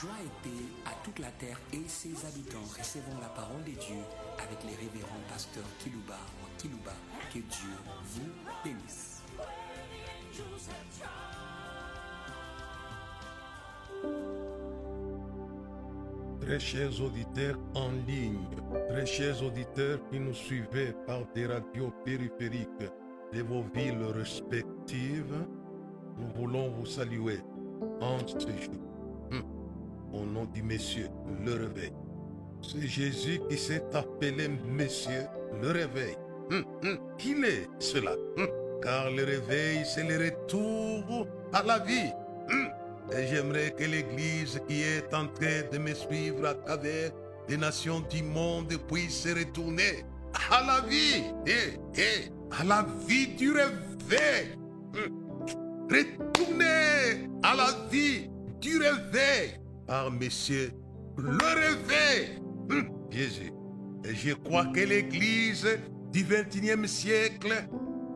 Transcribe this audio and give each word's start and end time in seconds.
Joie 0.00 0.10
et 0.22 0.48
paix 0.48 0.64
à 0.84 0.90
toute 1.02 1.18
la 1.20 1.30
terre 1.30 1.58
et 1.72 1.88
ses 1.88 2.26
habitants. 2.26 2.68
Recevons 2.76 3.18
la 3.18 3.28
parole 3.28 3.64
de 3.64 3.70
Dieu 3.70 4.02
avec 4.36 4.62
les 4.64 4.76
révérends 4.76 5.24
pasteurs 5.26 5.64
Kilouba 5.78 6.18
ou 6.42 6.60
Kilouba. 6.60 6.92
Que 7.32 7.38
Dieu 7.38 7.70
vous 8.04 8.30
bénisse. 8.62 9.22
Très 16.42 16.60
chers 16.60 17.00
auditeurs 17.00 17.58
en 17.74 17.90
ligne, 18.06 18.46
très 18.90 19.06
chers 19.06 19.42
auditeurs 19.42 19.98
qui 20.10 20.20
nous 20.20 20.34
suivez 20.34 20.92
par 21.06 21.20
des 21.34 21.46
radios 21.46 21.92
périphériques 22.04 22.90
de 23.32 23.42
vos 23.42 23.64
villes 23.74 24.04
respectives, 24.14 25.46
nous 26.18 26.28
voulons 26.34 26.68
vous 26.70 26.86
saluer 26.86 27.40
en 28.02 28.18
ce 28.26 28.46
jour. 28.46 28.95
Au 30.12 30.24
nom 30.24 30.44
du 30.46 30.62
Messie, 30.62 31.06
le 31.44 31.52
réveil. 31.52 31.92
C'est 32.62 32.86
Jésus 32.86 33.40
qui 33.48 33.58
s'est 33.58 33.84
appelé 33.92 34.48
Monsieur 34.48 35.26
le 35.60 35.70
réveil. 35.70 36.16
Hum, 36.50 36.64
hum. 36.82 36.98
Qu'il 37.18 37.44
est 37.44 37.68
cela? 37.78 38.12
Hum. 38.36 38.48
Car 38.82 39.10
le 39.10 39.24
réveil, 39.24 39.84
c'est 39.84 40.04
le 40.04 40.16
retour 40.24 41.26
à 41.52 41.62
la 41.62 41.78
vie. 41.80 42.12
Hum. 42.50 42.68
Et 43.12 43.26
j'aimerais 43.28 43.70
que 43.70 43.84
l'Église 43.84 44.60
qui 44.68 44.82
est 44.82 45.12
en 45.14 45.28
train 45.28 45.62
de 45.70 45.78
me 45.78 45.94
suivre 45.94 46.44
à 46.46 46.54
travers 46.54 47.10
les 47.48 47.56
nations 47.56 48.00
du 48.10 48.22
monde 48.22 48.72
puisse 48.88 49.22
se 49.22 49.28
retourner 49.28 50.04
à 50.50 50.62
la 50.66 50.88
vie. 50.88 51.22
Et, 51.46 52.00
et 52.00 52.30
à 52.58 52.64
la 52.64 52.86
vie 53.06 53.28
du 53.28 53.52
réveil. 53.52 54.56
Retourner 55.88 57.28
à 57.42 57.54
la 57.54 57.68
vie 57.90 58.28
du 58.60 58.78
réveil 58.78 59.60
par 59.86 60.10
Monsieur 60.10 60.70
le 61.16 61.30
réveil. 61.30 62.38
Hum, 62.70 62.88
Jésus. 63.10 63.52
Et 64.04 64.14
je 64.14 64.34
crois 64.34 64.66
que 64.66 64.80
l'Église 64.80 65.66
du 66.12 66.24
21e 66.24 66.86
siècle 66.86 67.68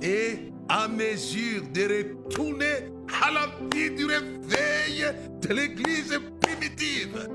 est 0.02 0.52
à 0.68 0.88
mesure 0.88 1.62
de 1.72 1.82
retourner 1.82 2.90
à 3.22 3.30
la 3.30 3.46
vie 3.74 3.90
du 3.90 4.04
réveil 4.04 5.04
de 5.40 5.54
l'Église 5.54 6.18
primitive. 6.40 7.28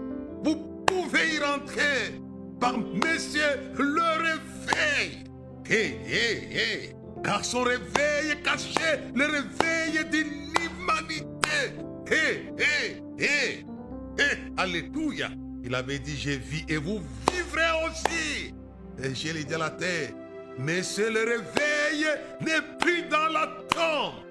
Vous 0.43 0.55
pouvez 0.85 1.35
y 1.35 1.39
rentrer 1.39 2.19
par 2.59 2.77
Monsieur 2.77 3.59
le 3.77 4.23
réveil. 4.23 5.23
Hé, 5.69 5.97
hé, 6.07 6.57
hé. 6.57 6.95
Car 7.23 7.43
son 7.43 7.63
réveil 7.63 8.41
cachait 8.43 9.01
le 9.15 9.25
réveil 9.25 10.05
de 10.11 10.17
l'humanité. 10.17 11.25
Hé, 12.07 12.51
hé, 12.59 13.01
hé. 13.19 13.65
Hé, 14.17 14.37
Alléluia. 14.57 15.29
Il 15.63 15.73
avait 15.73 15.99
dit, 15.99 16.15
je 16.17 16.31
vis 16.31 16.65
et 16.69 16.77
vous 16.77 17.01
vivrez 17.31 17.87
aussi. 17.87 18.53
Et 19.03 19.13
je 19.15 19.33
l'ai 19.33 19.53
à 19.53 19.57
la 19.57 19.69
terre, 19.71 20.11
c'est 20.83 21.09
le 21.09 21.19
réveil 21.19 22.05
n'est 22.41 22.77
plus 22.79 23.03
dans 23.09 23.27
la 23.27 23.47
tombe. 23.69 24.23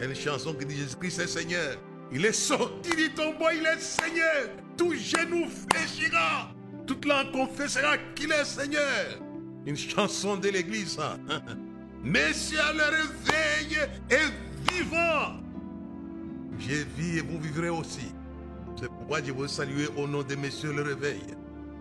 Une 0.00 0.14
chanson 0.14 0.54
qui 0.54 0.66
dit 0.66 0.76
Jésus-Christ 0.76 1.18
est 1.20 1.26
Seigneur. 1.26 1.76
Il 2.12 2.24
est 2.24 2.32
sorti 2.32 2.94
du 2.94 3.10
tombeau, 3.14 3.46
il 3.52 3.66
est 3.66 3.80
Seigneur. 3.80 4.50
Tout 4.76 4.94
genou 4.94 5.48
fléchira. 5.48 6.50
Toute 6.86 7.04
langue 7.04 7.32
confessera 7.32 7.96
qu'il 8.14 8.30
est 8.32 8.44
Seigneur. 8.44 9.18
Une 9.64 9.76
chanson 9.76 10.36
de 10.36 10.48
l'église, 10.48 10.92
ça. 10.96 11.16
Messieurs, 12.04 12.58
le 12.74 12.84
réveil 12.84 13.78
est 14.10 14.72
vivant. 14.72 15.40
Je 16.58 16.84
vis 16.96 17.18
et 17.18 17.22
vous 17.22 17.40
vivrez 17.40 17.70
aussi. 17.70 18.12
C'est 18.82 18.88
pourquoi 18.88 19.22
je 19.22 19.30
veux 19.30 19.46
saluer 19.46 19.86
au 19.96 20.08
nom 20.08 20.24
de 20.24 20.34
Messieurs 20.34 20.72
le 20.72 20.82
réveil? 20.82 21.22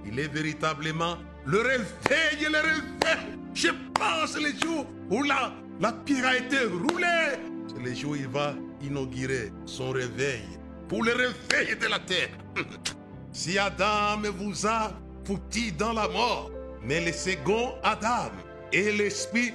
Il 0.06 0.20
est 0.20 0.28
véritablement 0.28 1.18
le 1.46 1.58
réveil, 1.58 2.46
le 2.48 2.60
réveil. 2.60 3.40
Je 3.56 3.70
pense 3.96 4.38
les 4.38 4.56
jours 4.60 4.86
où 5.10 5.24
la, 5.24 5.52
la 5.80 5.94
pierre 5.94 6.28
a 6.28 6.38
été 6.38 6.60
roulée. 6.60 7.40
C'est 7.68 7.82
les 7.82 7.96
jours 7.96 8.12
où 8.12 8.16
il 8.16 8.28
va 8.28 8.54
inaugurer 8.84 9.52
son 9.66 9.90
réveil 9.90 10.44
pour 10.88 11.04
le 11.04 11.14
réveil 11.14 11.76
de 11.76 11.88
la 11.88 11.98
terre. 11.98 12.30
Si 13.34 13.58
Adam 13.58 14.22
vous 14.38 14.68
a 14.68 14.92
foutu 15.26 15.72
dans 15.72 15.94
la 15.94 16.08
mort, 16.08 16.52
mais 16.84 17.04
le 17.04 17.14
second 17.14 17.76
Adam 17.82 18.30
est 18.74 18.96
l'esprit 18.96 19.54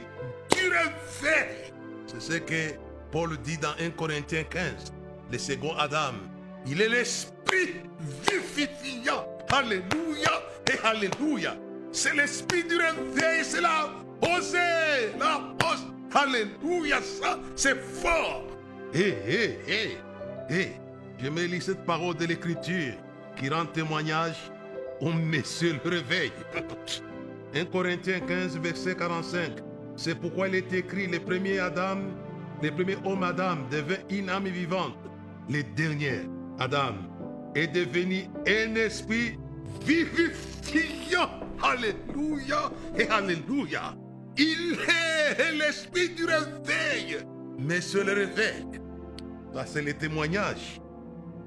du 0.51 0.69
réveil. 0.69 1.73
C'est 2.07 2.23
ce 2.23 2.39
que 2.39 2.73
Paul 3.13 3.37
dit 3.45 3.59
dans 3.59 3.75
1 3.79 3.91
Corinthiens 3.91 4.45
15. 4.45 4.93
Le 5.31 5.39
second 5.39 5.77
Adam, 5.77 6.15
il 6.67 6.81
est 6.81 6.89
l'esprit 6.89 7.36
vivifiant. 8.29 9.25
Alléluia 9.51 10.43
et 10.73 10.79
Alléluia. 10.85 11.57
C'est 11.93 12.15
l'esprit 12.15 12.65
du 12.65 12.77
réveil, 12.77 13.43
c'est 13.43 13.61
la 13.61 13.91
osée, 14.23 15.13
la 15.19 15.41
hausse. 15.65 15.87
Alléluia, 16.15 17.01
ça, 17.03 17.39
c'est 17.55 17.77
fort. 17.77 18.45
Hé, 18.93 19.15
hé, 19.27 19.59
hé, 19.67 19.99
hé. 20.51 20.73
Je 21.19 21.29
me 21.29 21.45
lis 21.45 21.63
cette 21.63 21.85
parole 21.85 22.17
de 22.17 22.27
l'Écriture 22.27 22.95
qui 23.37 23.49
rend 23.49 23.67
témoignage 23.67 24.37
au 25.01 25.13
Messie 25.13 25.73
le 25.73 25.91
réveil. 25.91 26.33
1 27.55 27.65
Corinthiens 27.67 28.21
15, 28.21 28.59
verset 28.59 28.95
45. 28.95 29.53
C'est 29.97 30.15
pourquoi 30.15 30.49
il 30.49 30.57
est 30.57 30.73
écrit, 30.73 31.07
le 31.07 31.19
premier 31.19 31.59
Adam, 31.59 31.99
le 32.63 32.71
premier 32.71 32.97
homme 33.05 33.23
Adam 33.23 33.57
devint 33.71 33.97
une 34.11 34.29
âme 34.29 34.47
vivante. 34.49 34.97
Le 35.49 35.63
dernier 35.75 36.23
Adam 36.59 36.95
est 37.57 37.69
devenu 37.69 38.29
un 38.47 38.75
esprit 38.75 39.39
vivifiant. 39.85 41.31
Alléluia 41.63 42.71
et 42.99 43.09
Alléluia. 43.09 43.97
Il 44.37 44.77
est 44.89 45.53
l'esprit 45.53 46.11
du 46.11 46.27
réveil. 46.27 47.19
Mais 47.59 47.81
c'est 47.81 48.05
le 48.05 48.13
réveil. 48.13 48.67
C'est 49.65 49.81
le 49.81 49.95
témoignage 49.95 50.81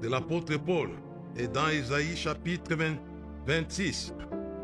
de 0.02 0.08
l'apôtre 0.08 0.56
Paul. 0.56 0.90
Et 1.36 1.46
dans 1.46 1.68
Isaïe 1.68 2.16
chapitre 2.16 2.74
20 2.74 2.96
26, 3.46 4.12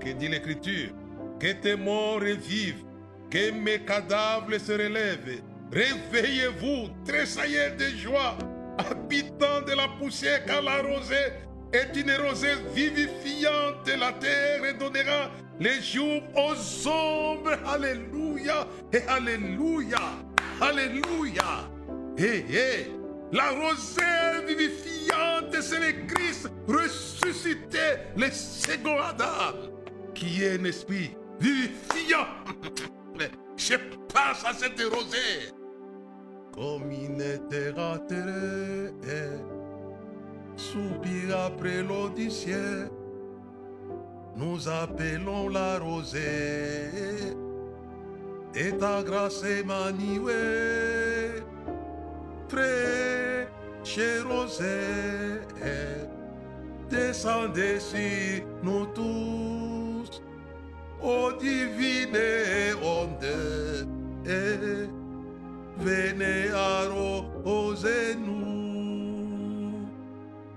que 0.01 0.11
dit 0.11 0.29
l'Écriture 0.29 0.91
Que 1.39 1.53
tes 1.53 1.77
morts 1.77 2.21
revivent, 2.21 2.85
que 3.31 3.53
mes 3.53 3.85
cadavres 3.85 4.59
se 4.59 4.73
relèvent. 4.73 5.43
Réveillez-vous, 5.73 6.89
tressaillez 7.05 7.71
de 7.79 7.97
joie, 7.97 8.37
habitants 8.79 9.63
de 9.67 9.73
la 9.73 9.89
poussière, 9.99 10.45
car 10.45 10.63
la 10.63 10.83
rosée 10.83 11.33
est 11.73 11.97
une 11.97 12.13
rosée 12.27 12.55
vivifiante. 12.75 13.89
La 13.99 14.13
terre 14.13 14.77
donnera 14.79 15.31
les 15.61 15.81
jours 15.83 16.23
aux 16.35 16.89
ombres. 16.89 17.59
Alléluia 17.67 18.67
et 18.93 19.03
Alléluia. 19.09 19.99
Alléluia. 20.61 21.69
Hé, 22.17 22.45
hé. 22.49 22.93
La 23.33 23.51
rosée 23.51 24.47
vivifiante, 24.47 25.61
c'est 25.61 25.81
le 25.81 26.07
Christ 26.07 26.49
ressuscité, 26.69 27.99
le 28.17 28.31
second 28.31 28.99
Adam, 29.01 29.71
qui 30.15 30.45
est 30.45 30.59
un 30.61 30.65
esprit 30.65 31.17
vivifiant. 31.41 32.27
Je 33.57 33.75
passe 34.13 34.45
à 34.45 34.53
cette 34.53 34.81
rosée. 34.93 35.56
Une 36.59 37.23
terre 37.49 38.01
soupir 40.57 41.39
après 41.47 41.85
ciel. 42.31 42.91
Nous 44.37 44.69
appelons 44.69 45.49
la 45.49 45.79
rosée, 45.79 46.91
et 48.55 48.73
ta 48.77 49.03
grâce 49.03 49.43
est 49.45 49.65
manuée 49.65 51.43
fraîche 52.49 54.01
rosée, 54.25 55.41
descendez 56.91 57.81
sur 57.81 58.47
nous 58.63 58.87
tous, 58.95 60.23
ô 61.03 61.33
divine 61.39 62.17
onde, 62.83 63.87
venez 65.79 66.51
arroser-nous. 66.51 68.47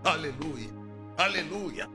Alléluia, 0.05 0.69
Alléluia. 1.17 1.87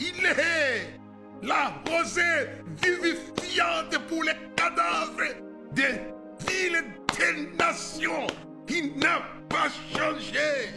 Il 0.00 0.24
est 0.26 0.98
la 1.42 1.72
rosée 1.88 2.62
vivifiante 2.82 3.98
pour 4.08 4.22
les 4.22 4.36
cadavres 4.54 5.34
des 5.72 6.00
villes 6.46 6.84
des 7.16 7.56
nations. 7.58 8.26
Il 8.68 8.98
n'a 8.98 9.22
pas 9.48 9.68
changé. 9.92 10.70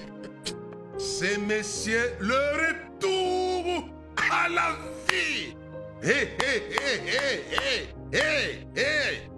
C'est 0.97 1.37
Monsieur 1.37 2.15
le 2.19 2.33
retour 2.33 3.89
à 4.31 4.49
la 4.49 4.77
vie. 5.09 5.55
Hé, 6.03 6.29
hé, 6.39 6.63
hé, 6.71 6.93
hé, 7.05 7.89
hé, 8.11 8.17
hé, 8.17 8.79
hé. 8.79 9.30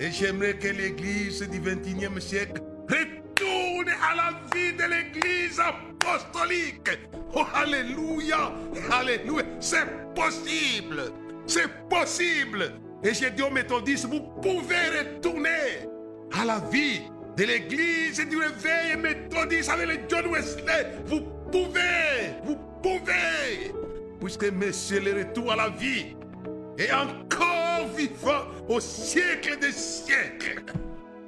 Et 0.00 0.12
j'aimerais 0.12 0.54
que 0.54 0.68
l'Église 0.68 1.42
du 1.42 1.60
21e 1.60 2.20
siècle 2.20 2.62
retourne 2.88 3.88
à 3.88 4.14
la 4.14 4.40
vie 4.54 4.72
de 4.72 4.84
l'Église 4.84 5.58
apostolique. 5.58 6.88
Oh, 7.34 7.44
Alléluia, 7.52 8.52
Alléluia. 8.92 9.44
C'est 9.58 10.14
possible, 10.14 11.12
c'est 11.46 11.68
possible. 11.88 12.72
Et 13.02 13.12
j'ai 13.12 13.30
dit 13.30 13.42
aux 13.42 13.50
méthodistes, 13.50 14.06
vous 14.06 14.20
pouvez 14.40 14.98
retourner 14.98 15.88
à 16.32 16.44
la 16.44 16.60
vie 16.70 17.02
de 17.36 17.44
l'église 17.44 18.18
du 18.28 18.36
réveil 18.36 18.96
méthodiste 18.96 19.70
avec 19.70 19.88
les 19.88 20.00
John 20.08 20.26
Wesley. 20.26 20.92
Vous 21.06 21.22
pouvez, 21.50 22.34
vous 22.44 22.56
pouvez. 22.82 23.72
Puisque 24.20 24.44
Monsieur 24.44 25.00
le 25.00 25.18
retour 25.18 25.52
à 25.52 25.56
la 25.56 25.68
vie 25.70 26.16
est 26.76 26.92
encore 26.92 27.67
au 28.68 28.80
siècle 28.80 29.58
des 29.60 29.72
siècles. 29.72 30.62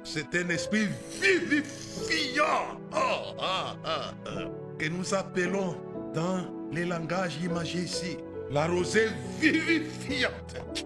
C'est 0.03 0.35
un 0.35 0.49
esprit 0.49 0.87
vivifiant 1.21 2.79
oh, 2.93 3.35
ah, 3.39 3.75
ah, 3.85 4.13
ah, 4.25 4.29
que 4.77 4.87
nous 4.87 5.13
appelons 5.13 5.77
dans 6.13 6.45
les 6.71 6.85
langages 6.85 7.37
imagés 7.43 7.79
ici 7.83 8.17
la 8.49 8.67
rosée 8.67 9.07
vivifiante. 9.39 10.85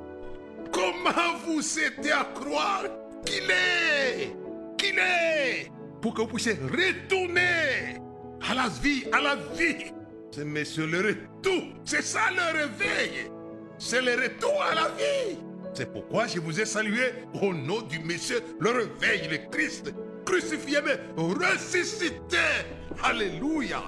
Comment 0.72 1.38
vous 1.46 1.62
aidez 1.80 2.12
à 2.12 2.26
croire 2.36 2.84
qu'il 3.26 3.50
est, 3.50 4.36
qu'il 4.78 5.00
est, 5.00 5.72
pour 6.02 6.14
que 6.14 6.22
vous 6.22 6.28
puissiez 6.28 6.54
retourner 6.54 8.00
à 8.48 8.54
la 8.54 8.68
vie, 8.82 9.06
à 9.12 9.22
la 9.22 9.36
vie? 9.36 9.92
C'est 10.32 10.46
monsieur 10.46 10.86
le 10.86 10.98
retour, 10.98 11.64
c'est 11.86 12.04
ça 12.04 12.30
le 12.32 12.60
réveil, 12.60 13.32
c'est 13.78 14.02
le 14.02 14.22
retour 14.22 14.62
à 14.62 14.76
la 14.76 14.90
vie. 14.90 15.38
C'est 15.76 15.92
pourquoi 15.92 16.26
je 16.26 16.40
vous 16.40 16.62
ai 16.62 16.66
salué 16.66 17.12
au 17.42 17.54
nom 17.54 17.82
du 17.82 18.00
Messie, 18.00 18.36
le 18.62 18.70
réveil, 18.70 19.28
le 19.30 19.50
Christ, 19.52 19.94
crucifié 20.26 20.80
mais 20.86 20.98
ressuscité. 21.18 22.38
Alléluia. 23.04 23.84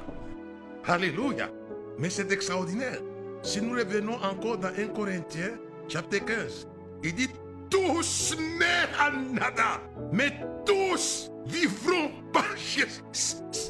Alléluia. 0.85 1.49
Mais 1.97 2.09
c'est 2.09 2.29
extraordinaire. 2.29 2.99
Si 3.41 3.61
nous 3.61 3.71
revenons 3.71 4.21
encore 4.21 4.57
dans 4.57 4.67
1 4.67 4.87
Corinthiens, 4.87 5.57
chapitre 5.87 6.25
15, 6.25 6.67
il 7.03 7.15
dit 7.15 7.29
tous 7.69 8.35
nés 8.59 8.65
à 8.99 9.11
nada, 9.11 9.81
mais 10.11 10.33
tous 10.65 11.31
vivront 11.45 12.11
par 12.33 12.45
Jésus. 12.57 13.01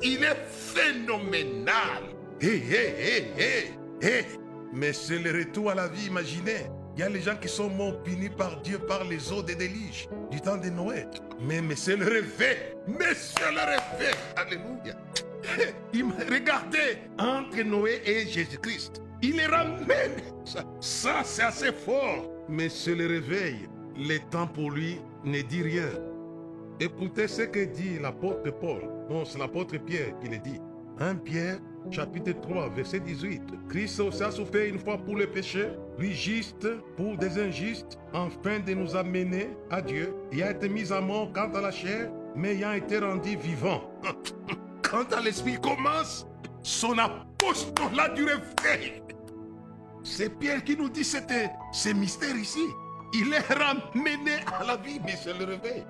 Il 0.02 0.24
est 0.24 0.44
phénoménal. 0.50 2.04
Hé, 2.42 2.48
hé, 2.48 2.96
hé, 2.98 3.32
hé, 3.38 3.74
hé. 4.02 4.26
Mais 4.74 4.92
c'est 4.94 5.20
le 5.20 5.32
retour 5.32 5.70
à 5.70 5.76
la 5.76 5.88
vie, 5.88 6.08
imaginez. 6.08 6.66
Il 6.98 7.02
y 7.02 7.04
a 7.04 7.10
les 7.10 7.22
gens 7.22 7.36
qui 7.36 7.48
sont 7.48 7.70
morts 7.70 8.02
punis 8.02 8.28
par 8.28 8.60
Dieu 8.62 8.80
par 8.80 9.04
les 9.04 9.32
eaux 9.32 9.44
des 9.44 9.54
déluges 9.54 10.10
du 10.32 10.42
temps 10.42 10.58
de 10.58 10.68
Noé. 10.68 11.06
Mais, 11.40 11.62
mais 11.62 11.76
c'est 11.76 11.96
le 11.96 12.06
réveil. 12.06 12.58
Mais 12.88 13.14
c'est 13.14 13.52
le 13.52 13.60
réveil. 13.60 14.16
Alléluia. 14.36 14.96
Regardez 16.28 16.98
entre 17.20 17.62
Noé 17.62 18.02
et 18.04 18.26
Jésus-Christ. 18.26 19.04
Il 19.22 19.36
les 19.36 19.46
ramène. 19.46 20.24
Ça, 20.44 20.64
ça 20.80 21.22
c'est 21.24 21.44
assez 21.44 21.72
fort. 21.72 22.32
Mais 22.50 22.68
c'est 22.68 22.96
le 22.96 23.06
réveil. 23.06 23.70
Le 23.96 24.18
temps 24.32 24.48
pour 24.48 24.72
lui 24.72 25.00
ne 25.24 25.44
dit 25.44 25.62
rien. 25.62 25.92
Écoutez 26.80 27.28
ce 27.28 27.44
que 27.44 27.64
dit 27.66 28.00
l'apôtre 28.00 28.50
Paul. 28.60 28.82
Non, 29.08 29.24
c'est 29.24 29.38
l'apôtre 29.38 29.78
Pierre 29.78 30.18
qui 30.20 30.30
le 30.30 30.40
dit. 30.40 30.60
1 31.00 31.18
Pierre? 31.18 31.60
Chapitre 31.92 32.32
3, 32.42 32.70
verset 32.70 33.00
18. 33.00 33.42
Christ 33.70 34.02
a 34.22 34.32
souffert 34.32 34.66
une 34.66 34.80
fois 34.80 34.98
pour 34.98 35.16
le 35.16 35.28
péché, 35.28 35.70
lui 35.98 36.14
juste 36.14 36.68
pour 36.96 37.18
des 37.18 37.40
injustes, 37.40 37.98
afin 38.14 38.60
de 38.60 38.74
nous 38.74 38.96
amener 38.96 39.50
à 39.70 39.82
Dieu. 39.82 40.14
Il 40.32 40.44
a 40.44 40.52
été 40.52 40.70
mis 40.70 40.92
à 40.92 41.02
mort 41.02 41.32
quant 41.34 41.52
à 41.54 41.62
la 41.62 41.72
chair, 41.72 42.10
mais 42.36 42.56
ayant 42.56 42.74
été 42.74 43.00
rendu 43.00 43.36
vivant. 43.38 43.82
Quant 44.90 45.04
à 45.18 45.20
l'esprit, 45.20 45.58
commence 45.60 46.26
son 46.64 46.98
apostolat 46.98 48.08
du 48.16 48.24
réveil. 48.24 49.04
C'est 50.02 50.30
Pierre 50.40 50.64
qui 50.64 50.78
nous 50.78 50.88
dit 50.88 51.04
c'était 51.04 51.50
ce 51.74 51.90
mystère 51.90 52.38
ici. 52.38 52.66
Il 53.14 53.34
est 53.34 53.54
ramené 53.54 54.36
à 54.48 54.64
la 54.64 54.78
vie, 54.78 55.02
mais 55.04 55.16
c'est 55.22 55.38
le 55.38 55.44
réveil 55.44 55.84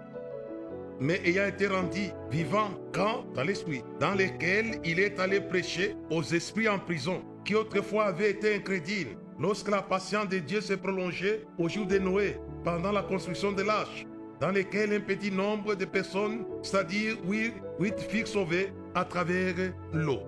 mais 1.00 1.22
ayant 1.26 1.48
été 1.48 1.68
rendu 1.68 2.10
vivant 2.32 2.70
quand 2.94 3.26
dans 3.34 3.44
l'esprit, 3.44 3.84
dans 4.00 4.14
lequel 4.14 4.80
il 4.84 5.00
est 5.00 5.20
allé 5.20 5.40
prêcher 5.42 5.96
aux 6.10 6.24
esprits 6.24 6.68
en 6.68 6.80
prison, 6.80 7.22
qui 7.46 7.56
autrefois 7.56 8.06
avaient 8.06 8.32
été 8.32 8.56
incrédules, 8.56 9.18
lorsque 9.40 9.70
la 9.70 9.82
patience 9.82 10.30
de 10.30 10.40
Dieu 10.40 10.62
s'est 10.62 10.78
prolongée 10.78 11.46
au 11.58 11.70
jour 11.70 11.86
de 11.86 11.98
Noé, 11.98 12.38
pendant 12.64 12.92
la 12.92 13.04
construction 13.04 13.52
de 13.52 13.62
l'arche, 13.62 14.06
dans 14.40 14.52
lequel 14.52 14.94
un 14.94 15.00
petit 15.00 15.32
nombre 15.32 15.76
de 15.76 15.86
personnes, 15.86 16.46
c'est-à-dire 16.62 17.16
huit, 17.28 17.54
huit 17.80 18.00
filles 18.00 18.28
sauvées 18.28 18.72
à 18.94 19.06
travers 19.06 19.56
l'eau. 19.94 20.20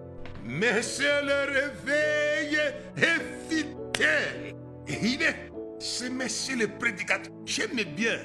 Mais 0.45 0.81
c'est 0.81 1.21
le 1.23 1.51
réveil 1.51 2.57
est 2.97 3.49
fidèle. 3.49 4.55
Et 4.87 4.97
il 5.03 5.21
est, 5.21 5.51
ce 5.79 6.05
monsieur 6.05 6.57
le 6.57 6.67
prédicateur, 6.67 7.31
j'aime 7.45 7.83
bien, 7.95 8.17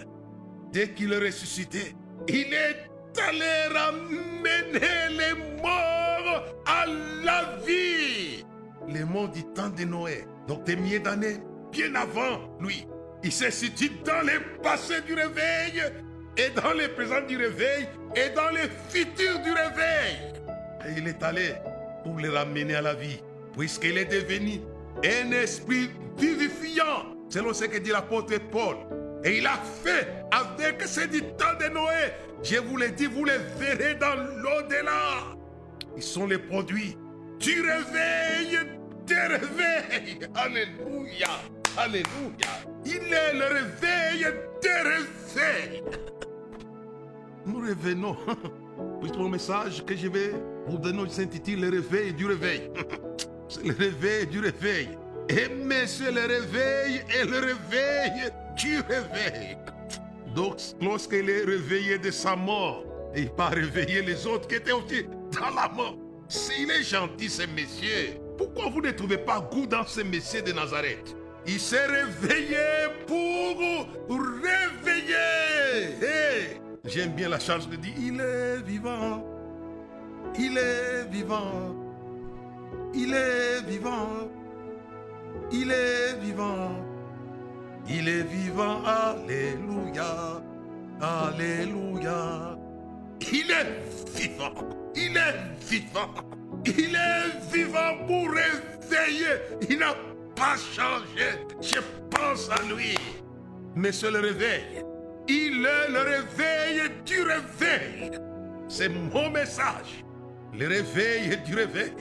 dès 0.72 0.90
qu'il 0.90 1.12
est 1.12 1.18
ressuscité, 1.18 1.94
il 2.28 2.54
est 2.54 2.88
allé 3.20 3.74
ramener 3.74 5.08
les 5.10 5.62
morts 5.62 6.44
à 6.66 6.86
la 7.24 7.56
vie. 7.66 8.44
Les 8.88 9.04
morts 9.04 9.28
du 9.28 9.44
temps 9.52 9.70
de 9.70 9.84
Noé, 9.84 10.24
donc 10.46 10.64
des 10.64 10.76
milliers 10.76 10.98
d'années, 10.98 11.38
bien 11.72 11.94
avant 11.94 12.56
lui. 12.60 12.86
Il 13.22 13.32
s'est 13.32 13.50
situé 13.50 13.90
dans 14.04 14.20
les 14.20 14.38
passés 14.62 15.00
du 15.02 15.14
réveil, 15.14 15.82
et 16.36 16.50
dans 16.50 16.72
les 16.72 16.88
présents 16.88 17.26
du 17.26 17.36
réveil, 17.36 17.88
et 18.14 18.30
dans 18.34 18.50
les 18.50 18.68
futurs 18.88 19.38
du 19.40 19.50
réveil. 19.52 20.32
Et 20.86 20.98
il 20.98 21.08
est 21.08 21.22
allé 21.22 21.54
pour 22.02 22.18
les 22.18 22.28
ramener 22.28 22.74
à 22.74 22.82
la 22.82 22.94
vie, 22.94 23.22
puisqu'il 23.56 23.96
est 23.96 24.04
devenu 24.04 24.60
un 25.04 25.32
esprit 25.32 25.90
vivifiant, 26.18 27.06
selon 27.28 27.54
ce 27.54 27.64
que 27.64 27.78
dit 27.78 27.90
l'apôtre 27.90 28.34
Paul. 28.50 28.76
Et 29.24 29.38
il 29.38 29.46
a 29.46 29.56
fait 29.82 30.06
avec 30.30 30.82
ces 30.82 31.08
temps 31.08 31.56
de 31.58 31.72
Noé. 31.72 32.12
Je 32.42 32.58
vous 32.58 32.76
l'ai 32.76 32.90
dit, 32.90 33.06
vous 33.06 33.24
les 33.24 33.38
verrez 33.58 33.94
dans 33.94 34.14
l'au-delà. 34.16 35.34
Ils 35.96 36.02
sont 36.02 36.26
les 36.26 36.38
produits 36.38 36.96
du 37.40 37.62
réveil 37.62 38.58
des 39.06 39.14
réveils. 39.14 40.18
Alléluia. 40.34 41.28
Alléluia. 41.76 42.04
Il 42.84 43.12
est 43.12 43.32
le 43.32 43.44
réveil 43.46 44.26
des 44.60 44.68
réveils. 44.70 45.82
Nous 47.46 47.60
revenons. 47.60 48.16
Puisque 49.00 49.16
mon 49.16 49.28
message 49.30 49.84
que 49.86 49.96
je 49.96 50.08
vais 50.08 50.32
vous 50.66 50.78
donner 50.78 51.08
s'intitule 51.08 51.60
Le 51.60 51.70
réveil 51.70 52.12
du 52.12 52.26
réveil. 52.26 52.70
C'est 53.48 53.64
le 53.64 53.74
réveil 53.74 54.26
du 54.26 54.40
réveil. 54.40 54.88
Et 55.28 55.48
c'est 55.86 56.10
le 56.10 56.20
réveil 56.20 57.02
et 57.14 57.24
le 57.26 57.38
réveil 57.38 58.30
tu 58.56 58.80
réveilles. 58.80 59.56
Donc, 60.34 60.56
lorsqu'il 60.80 61.28
est 61.28 61.44
réveillé 61.44 61.98
de 61.98 62.10
sa 62.10 62.34
mort, 62.34 62.84
il 63.14 63.30
va 63.36 63.48
réveiller 63.48 64.02
les 64.02 64.26
autres 64.26 64.48
qui 64.48 64.54
étaient 64.56 64.72
aussi 64.72 65.04
dans 65.32 65.54
la 65.54 65.68
mort. 65.68 65.96
S'il 66.28 66.70
est 66.70 66.82
gentil, 66.82 67.28
ce 67.28 67.42
monsieur, 67.42 68.18
pourquoi 68.38 68.70
vous 68.70 68.80
ne 68.80 68.90
trouvez 68.92 69.18
pas 69.18 69.40
goût 69.40 69.66
dans 69.66 69.86
ce 69.86 70.00
monsieur 70.00 70.42
de 70.42 70.52
Nazareth? 70.52 71.14
Il 71.46 71.60
s'est 71.60 71.86
réveillé 71.86 72.88
pour 73.06 74.18
réveiller. 74.42 75.12
J'aime 76.84 77.12
bien 77.12 77.28
la 77.28 77.38
chance 77.38 77.68
de 77.68 77.76
dire, 77.76 77.94
il 77.98 78.20
est 78.20 78.62
vivant. 78.62 79.24
Il 80.38 80.56
est 80.56 81.04
vivant. 81.10 81.74
Il 82.94 83.12
est 83.14 83.60
vivant. 83.68 84.30
Il 85.52 85.70
est 85.70 86.18
vivant. 86.20 86.72
Il 87.88 88.08
est 88.08 88.22
vivant, 88.22 88.82
Alléluia, 88.84 90.42
Alléluia. 91.00 92.58
Il 93.32 93.50
est 93.50 94.18
vivant, 94.18 94.54
il 94.94 95.16
est 95.16 95.64
vivant, 95.66 96.14
il 96.64 96.94
est 96.94 97.52
vivant 97.52 98.06
pour 98.06 98.28
réveiller. 98.30 99.36
Il 99.68 99.78
n'a 99.78 99.94
pas 100.34 100.56
changé, 100.56 101.38
je 101.60 101.80
pense 102.10 102.50
à 102.50 102.62
lui. 102.62 102.96
Mais 103.74 103.92
c'est 103.92 104.10
le 104.10 104.20
réveil. 104.20 104.82
Il 105.28 105.66
est 105.66 105.90
le 105.90 106.00
réveil 106.00 106.90
du 107.04 107.22
réveil. 107.22 108.10
C'est 108.68 108.88
mon 108.88 109.30
message. 109.30 110.04
Le 110.52 110.68
réveil 110.68 111.36
du 111.44 111.54
réveil. 111.54 111.92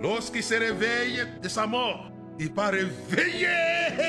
Lorsqu'il 0.00 0.42
se 0.42 0.54
réveille 0.54 1.24
de 1.42 1.48
sa 1.48 1.66
mort, 1.66 2.10
il 2.38 2.52
va 2.52 2.68
réveiller 2.68 3.48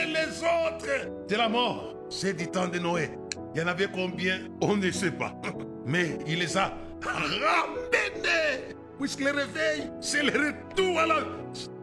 les 0.08 0.40
autres 0.42 1.28
de 1.28 1.36
la 1.36 1.50
mort. 1.50 1.96
C'est 2.10 2.34
du 2.34 2.48
temps 2.48 2.68
de 2.68 2.80
Noé. 2.80 3.12
Il 3.54 3.62
y 3.62 3.64
en 3.64 3.68
avait 3.68 3.88
combien? 3.88 4.40
On 4.62 4.78
ne 4.78 4.92
sait 4.92 5.12
pas. 5.12 5.34
Mais 5.86 6.18
il 6.28 6.40
les 6.40 6.58
a 6.58 6.74
ramenés. 7.02 8.76
Puisque 9.00 9.22
le 9.22 9.32
réveil, 9.32 9.92
c'est 10.02 10.24
le 10.24 10.32
retour 10.32 11.00
à 11.00 11.06
la... 11.06 11.16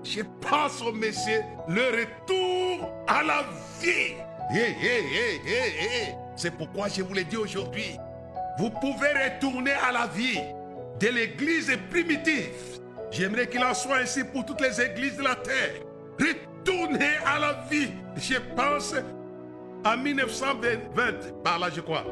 Je 0.02 0.22
pense 0.40 0.82
au 0.82 0.92
Messie, 0.92 1.40
le 1.68 1.82
retour 1.82 2.90
à 3.06 3.22
la 3.22 3.44
vie. 3.80 4.14
Hey, 4.50 4.74
hey, 4.80 5.40
hey. 5.46 6.14
C'est 6.36 6.50
pourquoi 6.50 6.88
je 6.88 7.02
vous 7.02 7.14
l'ai 7.14 7.24
dit 7.24 7.36
aujourd'hui. 7.36 7.96
Vous 8.58 8.70
pouvez 8.70 9.08
retourner 9.08 9.72
à 9.72 9.92
la 9.92 10.06
vie 10.06 10.40
de 11.00 11.08
l'église 11.08 11.70
primitive 11.90 12.80
J'aimerais 13.10 13.46
qu'il 13.46 13.62
en 13.62 13.74
soit 13.74 13.98
ainsi 13.98 14.24
pour 14.24 14.44
toutes 14.46 14.62
les 14.62 14.80
églises 14.80 15.16
de 15.16 15.22
la 15.22 15.34
terre. 15.34 15.74
Retournez 16.18 17.16
à 17.24 17.38
la 17.38 17.64
vie. 17.70 17.90
Je 18.16 18.36
pense 18.54 18.94
à 19.84 19.96
1920, 19.96 21.42
par 21.42 21.58
là 21.58 21.68
je 21.74 21.80
crois, 21.80 22.04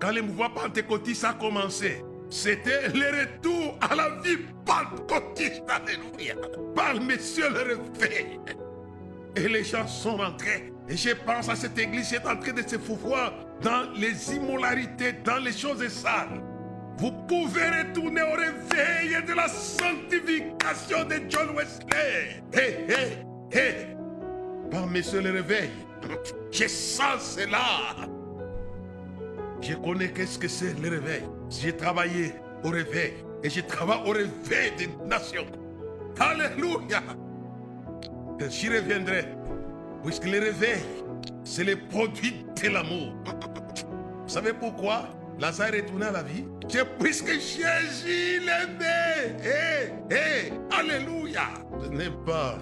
quand 0.00 0.12
le 0.12 0.22
mouvement 0.22 0.50
pentecôtiste 0.50 1.24
a 1.24 1.34
commencé. 1.34 2.02
C'était 2.30 2.88
le 2.88 3.20
retour 3.20 3.76
à 3.80 3.94
la 3.94 4.10
vie 4.22 4.38
pentecôtiste. 4.64 5.62
Alléluia. 5.68 6.36
Par 6.76 6.94
Monsieur 7.00 7.50
le 7.50 7.62
réveil. 7.62 8.38
Et 9.34 9.48
les 9.48 9.64
gens 9.64 9.86
sont 9.86 10.16
rentrés. 10.16 10.72
Et 10.88 10.96
je 10.96 11.10
pense 11.10 11.48
à 11.48 11.56
cette 11.56 11.76
église 11.78 12.08
qui 12.08 12.14
est 12.14 12.26
en 12.26 12.36
train 12.36 12.52
de 12.52 12.62
se 12.62 12.78
foufoir 12.78 13.32
dans 13.62 13.90
les 13.94 14.34
immolarités, 14.34 15.12
dans 15.24 15.38
les 15.38 15.52
choses 15.52 15.86
sales. 15.88 16.40
Vous 16.98 17.12
pouvez 17.26 17.66
retourner 17.68 18.22
au 18.22 18.36
réveil 18.36 19.24
de 19.26 19.32
la 19.32 19.48
sanctification 19.48 21.04
de 21.04 21.16
John 21.28 21.56
Wesley. 21.56 22.42
Hé, 22.52 22.92
hé, 22.92 23.29
hé. 23.52 23.96
Par 24.70 24.86
Monsieur 24.86 25.20
le 25.20 25.30
réveil. 25.32 25.70
Je 26.52 26.66
sens 26.66 27.36
cela. 27.36 28.08
Je 29.60 29.74
connais 29.74 30.10
qu'est-ce 30.10 30.38
que 30.38 30.48
c'est 30.48 30.78
le 30.80 30.88
réveil. 30.88 31.22
J'ai 31.50 31.76
travaillé 31.76 32.32
au 32.64 32.70
réveil 32.70 33.14
et 33.42 33.50
je 33.50 33.60
travaille 33.60 34.00
au 34.06 34.12
réveil 34.12 34.72
des 34.78 34.88
nations. 35.06 35.46
Alléluia. 36.18 37.02
J'y 38.48 38.68
reviendrai. 38.68 39.26
Puisque 40.02 40.24
le 40.24 40.38
réveil, 40.38 40.80
c'est 41.44 41.64
le 41.64 41.76
produit 41.76 42.46
de 42.62 42.68
l'amour. 42.68 43.12
Vous 44.22 44.28
savez 44.28 44.52
pourquoi? 44.52 45.08
Lazare 45.38 45.74
est 45.74 45.80
retourné 45.80 46.06
à 46.06 46.12
la 46.12 46.22
vie 46.22 46.44
C'est 46.68 46.86
puisque 46.98 47.32
Jésus 47.32 48.40
l'aimait. 48.40 49.36
Hé, 49.42 50.14
hé, 50.14 50.52
Alléluia. 50.70 51.48
Ce 51.82 51.88
n'est 51.88 52.10
pas, 52.26 52.58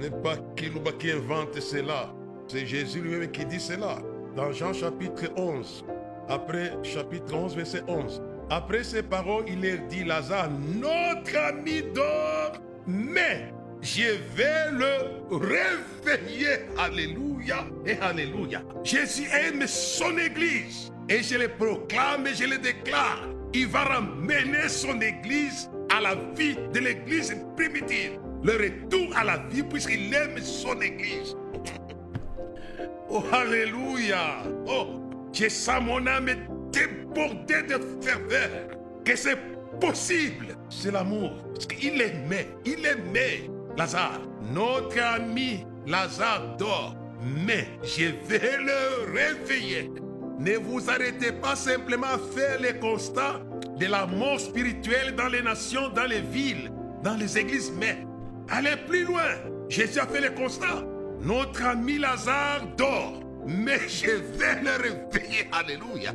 n'est 0.00 0.10
pas 0.10 0.36
Kilouba 0.56 0.92
qui 0.92 1.12
invente 1.12 1.60
cela. 1.60 2.12
C'est 2.48 2.66
Jésus 2.66 3.00
lui-même 3.00 3.30
qui 3.30 3.44
dit 3.44 3.60
cela. 3.60 3.98
Dans 4.34 4.50
Jean 4.52 4.72
chapitre 4.72 5.30
11, 5.36 5.84
après 6.28 6.72
chapitre 6.82 7.34
11, 7.34 7.56
verset 7.56 7.82
11. 7.86 8.22
Après 8.48 8.82
ces 8.82 9.02
paroles, 9.02 9.44
il 9.46 9.60
leur 9.60 9.86
dit, 9.88 10.04
Lazare, 10.04 10.50
notre 10.50 11.36
ami 11.36 11.82
dort, 11.94 12.52
mais 12.86 13.52
je 13.82 14.16
vais 14.34 14.70
le 14.72 15.36
réveiller. 15.36 16.66
Alléluia 16.78 17.66
et 17.86 17.96
Alléluia. 17.98 18.62
Jésus 18.82 19.28
aime 19.32 19.66
son 19.66 20.16
Église 20.18 20.92
et 21.08 21.22
je 21.22 21.36
le 21.36 21.48
proclame 21.48 22.26
et 22.26 22.34
je 22.34 22.44
le 22.44 22.58
déclare. 22.58 23.28
Il 23.52 23.66
va 23.66 23.84
ramener 23.84 24.68
son 24.68 25.00
Église 25.00 25.70
à 25.94 26.00
la 26.00 26.14
vie 26.36 26.56
de 26.72 26.78
l'Église 26.78 27.36
primitive. 27.56 28.18
Le 28.42 28.52
retour 28.52 29.16
à 29.16 29.24
la 29.24 29.38
vie 29.50 29.62
puisqu'il 29.62 30.12
aime 30.14 30.38
son 30.38 30.80
Église. 30.80 31.36
Oh, 33.08 33.22
Alléluia. 33.32 34.42
Oh, 34.66 35.00
je 35.32 35.48
sens 35.48 35.82
mon 35.82 36.06
âme 36.06 36.30
débordée 36.72 37.62
de 37.62 37.80
ferveur. 38.02 38.50
Que 39.04 39.16
c'est 39.16 39.36
possible. 39.80 40.56
C'est 40.68 40.92
l'amour. 40.92 41.32
Qu'il 41.68 42.00
aimait. 42.00 42.48
Il 42.64 42.86
aimait. 42.86 43.50
Lazare, 43.76 44.20
notre 44.52 45.00
ami 45.00 45.64
Lazare 45.86 46.56
dort, 46.58 46.94
mais 47.46 47.68
je 47.82 48.06
vais 48.26 48.58
le 48.58 49.12
réveiller. 49.12 49.90
Ne 50.38 50.56
vous 50.56 50.88
arrêtez 50.90 51.32
pas 51.32 51.56
simplement 51.56 52.06
à 52.06 52.18
faire 52.18 52.60
les 52.60 52.78
constats 52.78 53.40
de 53.78 53.86
la 53.86 54.06
mort 54.06 54.40
spirituelle 54.40 55.14
dans 55.14 55.28
les 55.28 55.42
nations, 55.42 55.88
dans 55.90 56.06
les 56.06 56.20
villes, 56.20 56.70
dans 57.02 57.14
les 57.14 57.38
églises, 57.38 57.72
mais 57.78 57.98
allez 58.50 58.76
plus 58.86 59.04
loin. 59.04 59.22
Jésus 59.68 59.98
a 59.98 60.06
fait 60.06 60.20
le 60.20 60.30
constat. 60.30 60.84
Notre 61.22 61.64
ami 61.64 61.98
Lazare 61.98 62.66
dort, 62.76 63.20
mais 63.46 63.80
je 63.88 64.10
vais 64.10 64.62
le 64.62 64.82
réveiller. 64.82 65.48
Alléluia. 65.52 66.12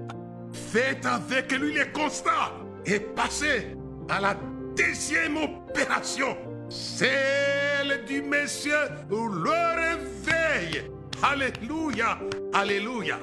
Faites 0.52 1.06
avec 1.06 1.52
lui 1.52 1.74
les 1.74 1.92
constats 1.92 2.54
et 2.86 3.00
passez 3.00 3.76
à 4.10 4.22
la 4.22 4.36
deuxième 4.76 5.38
opération 5.38 6.36
celle 6.70 8.04
du 8.08 8.22
Messie 8.22 8.70
le 9.10 9.76
réveil. 9.76 10.84
Alléluia, 11.22 12.20
Alléluia. 12.54 13.20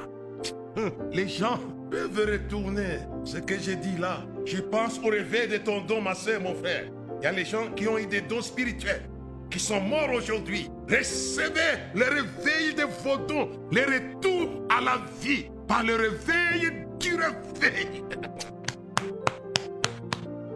Hum, 0.77 0.91
les 1.13 1.29
gens 1.29 1.59
peuvent 1.91 2.27
retourner 2.27 3.01
ce 3.25 3.39
que 3.39 3.59
j'ai 3.59 3.77
dit 3.77 3.97
là. 3.99 4.25
Je 4.47 4.59
pense 4.59 4.99
au 4.99 5.09
réveil 5.09 5.49
de 5.49 5.59
ton 5.59 5.83
don, 5.83 6.01
ma 6.01 6.15
soeur, 6.15 6.41
mon 6.41 6.55
frère. 6.55 6.87
Il 7.23 7.27
y 7.27 7.29
a 7.29 7.33
les 7.33 7.45
gens 7.45 7.71
qui 7.77 7.87
ont 7.87 7.99
eu 7.99 8.07
des 8.07 8.21
dons 8.21 8.43
spirituels, 8.43 9.09
qui 9.49 9.61
sont 9.61 9.81
morts 9.81 10.11
aujourd'hui. 10.13 10.69
Recevez 10.91 11.79
le 11.95 12.03
réveil 12.03 12.75
de 12.75 12.83
vos 12.83 13.17
dons, 13.17 13.49
le 13.71 13.83
retour 13.83 14.67
à 14.69 14.81
la 14.81 15.01
vie 15.21 15.47
par 15.69 15.85
le 15.85 15.95
réveil 15.95 16.85
du 16.99 17.15
réveil. 17.15 18.03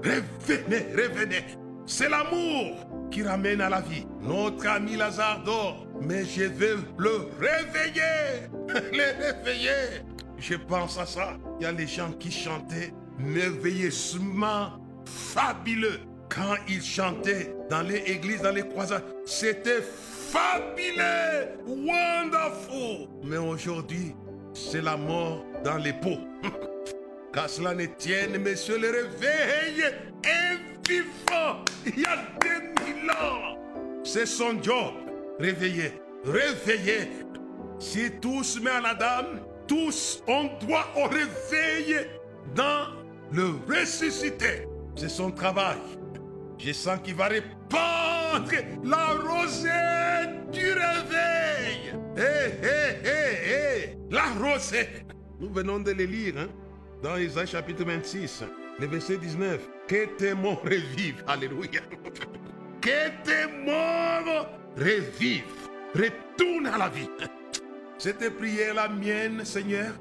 Revenez, 0.03 0.87
revenez. 0.93 1.45
C'est 1.87 2.09
l'amour 2.09 3.09
qui 3.13 3.23
ramène 3.23 3.61
à 3.61 3.71
la 3.71 3.81
vie. 3.81 4.05
Notre 4.21 4.67
ami 4.67 4.97
Lazare 4.97 5.45
dort, 5.45 5.87
mais 6.03 6.25
je 6.25 6.47
vais 6.47 6.75
le 6.99 7.29
réveiller. 7.39 8.49
le 8.93 9.25
réveiller. 9.25 10.03
Je 10.37 10.57
pense 10.57 10.99
à 10.99 11.07
ça. 11.07 11.37
Il 11.61 11.63
y 11.63 11.67
a 11.67 11.71
les 11.71 11.87
gens 11.87 12.11
qui 12.11 12.33
chantaient 12.33 12.93
merveilleusement 13.21 14.81
fabuleux. 15.05 16.01
Quand 16.29 16.57
ils 16.69 16.83
chantaient 16.83 17.55
dans 17.71 17.83
les 17.83 17.99
églises, 17.99 18.43
dans 18.43 18.53
les 18.53 18.67
croisades, 18.67 19.05
c'était 19.25 19.83
fabuleux, 19.83 21.49
wonderful. 21.67 23.09
Mais 23.25 23.37
aujourd'hui, 23.37 24.15
c'est 24.53 24.83
la 24.83 24.97
mort 24.97 25.45
dans 25.65 25.77
les 25.77 25.93
pots. 25.93 26.21
Qu'à 27.33 27.49
cela 27.49 27.75
ne 27.75 27.87
tienne, 27.87 28.39
monsieur, 28.39 28.79
le 28.79 28.91
réveil 28.91 29.83
est 30.25 30.89
vivant. 30.89 31.65
Il 31.85 32.01
y 32.01 32.05
a 32.07 32.17
des 32.41 32.93
mille 32.93 33.11
ans. 33.11 33.57
C'est 34.05 34.27
son 34.27 34.63
job. 34.63 34.95
Réveiller, 35.39 35.93
réveiller. 36.25 37.11
Si 37.79 38.11
tous 38.23 38.61
met 38.61 38.71
à 38.71 38.81
la 38.81 38.95
dame, 38.95 39.41
tous 39.69 40.23
on 40.27 40.45
doit 40.67 40.87
au 40.97 41.05
réveil 41.09 42.07
dans 42.55 42.87
le 43.33 43.51
ressuscité. 43.69 44.67
C'est 44.95 45.11
son 45.11 45.31
travail. 45.31 45.77
Je 46.59 46.73
sens 46.73 46.99
qu'il 47.03 47.15
va 47.15 47.27
répandre 47.27 48.51
la 48.85 49.07
rosée 49.15 49.71
du 50.53 50.73
réveil. 50.73 51.95
Hé, 52.17 52.53
hé, 52.63 53.09
hé, 53.09 53.51
hé. 53.51 53.99
La 54.11 54.33
rosée. 54.41 54.89
Nous 55.39 55.53
venons 55.53 55.81
de 55.81 55.93
le 55.93 56.05
lire, 56.05 56.35
hein 56.39 56.49
dans 57.03 57.17
Isaïe 57.19 57.47
chapitre 57.47 57.85
26, 57.85 58.45
le 58.81 58.87
verset 58.87 59.19
19. 59.19 59.69
Que 59.87 60.07
tes 60.17 60.35
morts 60.35 60.63
revivent. 60.63 61.23
Alléluia. 61.27 61.81
Que 62.81 63.09
tes 63.23 63.47
morts 63.65 64.49
revivent. 64.77 65.69
Retourne 65.95 66.67
à 66.67 66.79
la 66.79 66.89
vie. 66.89 67.09
Cette 67.99 68.37
prière, 68.37 68.75
la 68.75 68.89
mienne, 68.89 69.45
Seigneur, 69.45 69.93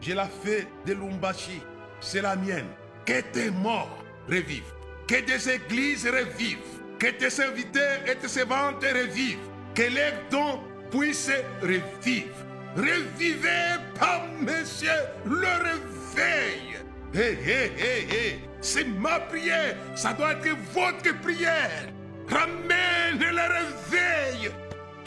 je 0.00 0.12
la 0.12 0.26
fais 0.26 0.66
de 0.86 0.92
Lumbashi. 0.92 1.62
C'est 2.00 2.22
la 2.22 2.36
mienne. 2.36 2.68
Que 3.06 3.20
tes 3.32 3.50
morts 3.50 4.04
revivent. 4.28 4.74
Que 5.10 5.20
des 5.22 5.50
églises 5.50 6.06
revivent. 6.06 6.58
Que 6.96 7.08
tes 7.08 7.30
serviteurs 7.30 7.98
et 8.06 8.14
tes 8.14 8.28
servantes 8.28 8.84
revivent. 8.84 9.40
Que 9.74 9.82
les 9.82 10.12
dons 10.30 10.60
puissent 10.88 11.32
revivre. 11.60 12.36
Revivez 12.76 13.80
par 13.98 14.28
monsieur 14.40 15.00
le 15.26 15.48
réveil. 15.66 16.76
Hé, 17.12 17.36
hé, 17.44 17.72
hé, 17.76 18.06
hé. 18.08 18.40
C'est 18.60 18.84
ma 18.84 19.18
prière. 19.18 19.74
Ça 19.96 20.12
doit 20.12 20.34
être 20.34 20.56
votre 20.72 21.20
prière. 21.22 21.88
Ramène 22.28 23.18
le 23.18 23.48
réveil. 23.58 24.52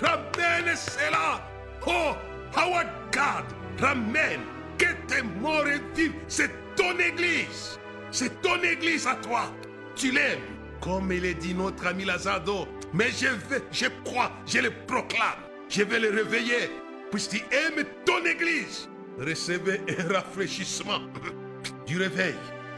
Ramène 0.02 0.76
cela. 0.76 1.48
Oh, 1.88 2.12
our 2.58 2.84
God. 3.10 3.46
Ramène. 3.80 4.42
Que 4.78 4.88
tes 5.08 5.22
morts 5.22 5.64
vivent. 5.96 6.12
C'est 6.28 6.52
ton 6.76 7.00
église. 7.00 7.80
C'est 8.12 8.42
ton 8.42 8.62
église 8.64 9.08
à 9.08 9.16
toi. 9.16 9.50
Tu 9.96 10.12
l'aimes. 10.12 10.40
Comme 10.82 11.12
il 11.12 11.26
est 11.26 11.36
dit 11.36 11.54
notre 11.54 11.88
ami 11.88 12.06
Lazado. 12.06 12.68
Mais 12.94 13.10
je 13.10 13.28
vais, 13.28 13.64
je 13.72 13.86
crois, 14.04 14.32
je 14.46 14.60
le 14.60 14.72
proclame. 14.88 15.40
Je 15.70 15.84
vais 15.84 16.00
le 16.00 16.10
réveiller 16.10 16.70
puisqu'il 17.14 17.44
aime 17.52 17.86
ton 18.06 18.26
église, 18.26 18.90
recevez 19.20 19.82
un 20.00 20.14
rafraîchissement 20.14 21.02
du 21.86 22.00
réveil. 22.00 22.34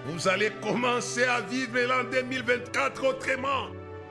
Vous 0.08 0.28
allez 0.28 0.52
commencer 0.62 1.24
à 1.24 1.40
vivre 1.40 1.80
l'an 1.88 2.04
2024 2.12 3.06
autrement. 3.08 3.68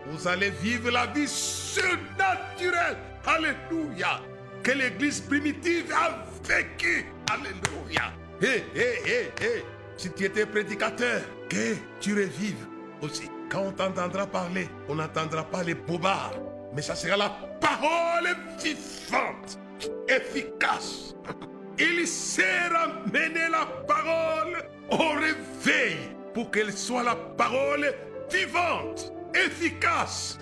Vous 0.06 0.26
allez 0.26 0.48
vivre 0.48 0.90
la 0.90 1.06
vie 1.08 1.28
surnaturelle. 1.28 2.96
Alléluia. 3.26 4.22
Que 4.62 4.72
l'église 4.72 5.20
primitive 5.20 5.92
a 5.92 6.24
vécu. 6.48 7.04
Alléluia. 7.30 8.14
Hé, 8.40 8.64
hé, 8.74 8.94
hé, 9.06 9.44
hé. 9.44 9.64
Si 9.98 10.10
tu 10.10 10.24
étais 10.24 10.46
prédicateur, 10.46 11.20
que 11.50 11.74
tu 12.00 12.14
revives 12.14 12.66
quand 13.50 13.62
on 13.62 13.72
t'entendra 13.72 14.26
parler, 14.26 14.68
on 14.88 14.96
n'entendra 14.96 15.44
pas 15.44 15.62
les 15.62 15.74
bobards, 15.74 16.34
mais 16.74 16.82
ça 16.82 16.94
sera 16.94 17.16
la 17.16 17.30
parole 17.60 18.36
vivante, 18.62 19.58
efficace. 20.08 21.14
Il 21.78 22.06
sert 22.06 22.72
à 22.74 22.88
mener 23.06 23.48
la 23.50 23.66
parole 23.86 24.64
au 24.90 25.18
réveil 25.18 25.96
pour 26.32 26.50
qu'elle 26.50 26.72
soit 26.72 27.02
la 27.02 27.16
parole 27.16 27.92
vivante, 28.30 29.12
efficace. 29.34 30.38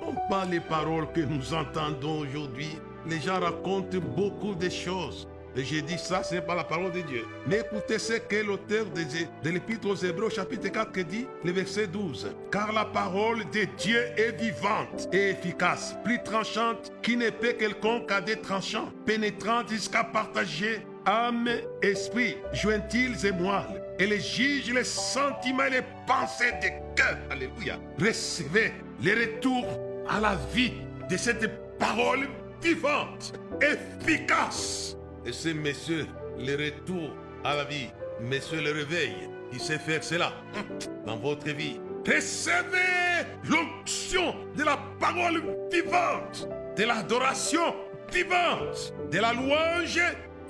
Non 0.00 0.14
pas 0.28 0.44
les 0.44 0.60
paroles 0.60 1.10
que 1.12 1.20
nous 1.20 1.54
entendons 1.54 2.20
aujourd'hui. 2.20 2.78
Les 3.06 3.20
gens 3.20 3.40
racontent 3.40 3.98
beaucoup 4.16 4.54
de 4.54 4.68
choses. 4.68 5.28
Et 5.58 5.64
j'ai 5.64 5.82
dit 5.82 5.98
ça, 5.98 6.22
ce 6.22 6.36
n'est 6.36 6.40
pas 6.40 6.54
la 6.54 6.62
parole 6.62 6.92
de 6.92 7.00
Dieu. 7.00 7.26
Mais 7.48 7.58
écoutez 7.58 7.98
ce 7.98 8.12
que 8.12 8.36
l'auteur 8.36 8.86
de, 8.86 9.50
l'Épître 9.50 9.88
aux 9.88 9.96
Hébreux, 9.96 10.30
chapitre 10.30 10.68
4, 10.68 11.00
dit, 11.00 11.26
le 11.44 11.50
verset 11.50 11.88
12. 11.88 12.30
Car 12.52 12.72
la 12.72 12.84
parole 12.84 13.40
de 13.50 13.64
Dieu 13.76 13.98
est 14.16 14.40
vivante 14.40 15.08
et 15.12 15.30
efficace, 15.30 15.96
plus 16.04 16.22
tranchante 16.22 16.92
qu'une 17.02 17.22
épée 17.22 17.56
quelconque 17.56 18.12
à 18.12 18.20
des 18.20 18.36
tranchants, 18.36 18.92
pénétrante 19.04 19.68
jusqu'à 19.70 20.04
partager 20.04 20.86
âme, 21.06 21.48
esprit, 21.82 22.36
jointiles 22.52 23.16
et 23.26 23.32
moelle. 23.32 23.82
Et 23.98 24.06
les 24.06 24.20
juge 24.20 24.72
les 24.72 24.84
sentiments 24.84 25.64
et 25.64 25.70
les 25.70 25.82
pensées 26.06 26.52
des 26.62 26.74
cœurs. 26.94 27.18
Alléluia. 27.30 27.80
Recevez 27.98 28.74
les 29.02 29.14
retours 29.14 29.66
à 30.08 30.20
la 30.20 30.36
vie 30.54 30.74
de 31.10 31.16
cette 31.16 31.50
parole 31.78 32.28
vivante, 32.62 33.32
efficace. 33.60 34.97
Et 35.28 35.32
c'est 35.32 35.52
monsieur 35.52 36.06
le 36.38 36.56
retour 36.56 37.10
à 37.44 37.54
la 37.54 37.64
vie, 37.64 37.90
monsieur 38.18 38.62
le 38.62 38.72
réveil, 38.72 39.28
qui 39.52 39.60
sait 39.60 39.78
faire 39.78 40.02
cela 40.02 40.32
dans 41.04 41.18
votre 41.18 41.50
vie. 41.50 41.78
Recevez 42.06 43.26
l'onction 43.44 44.34
de 44.56 44.64
la 44.64 44.78
parole 44.98 45.42
vivante, 45.70 46.48
de 46.78 46.84
l'adoration 46.84 47.74
vivante, 48.10 48.94
de 49.12 49.18
la 49.18 49.34
louange 49.34 50.00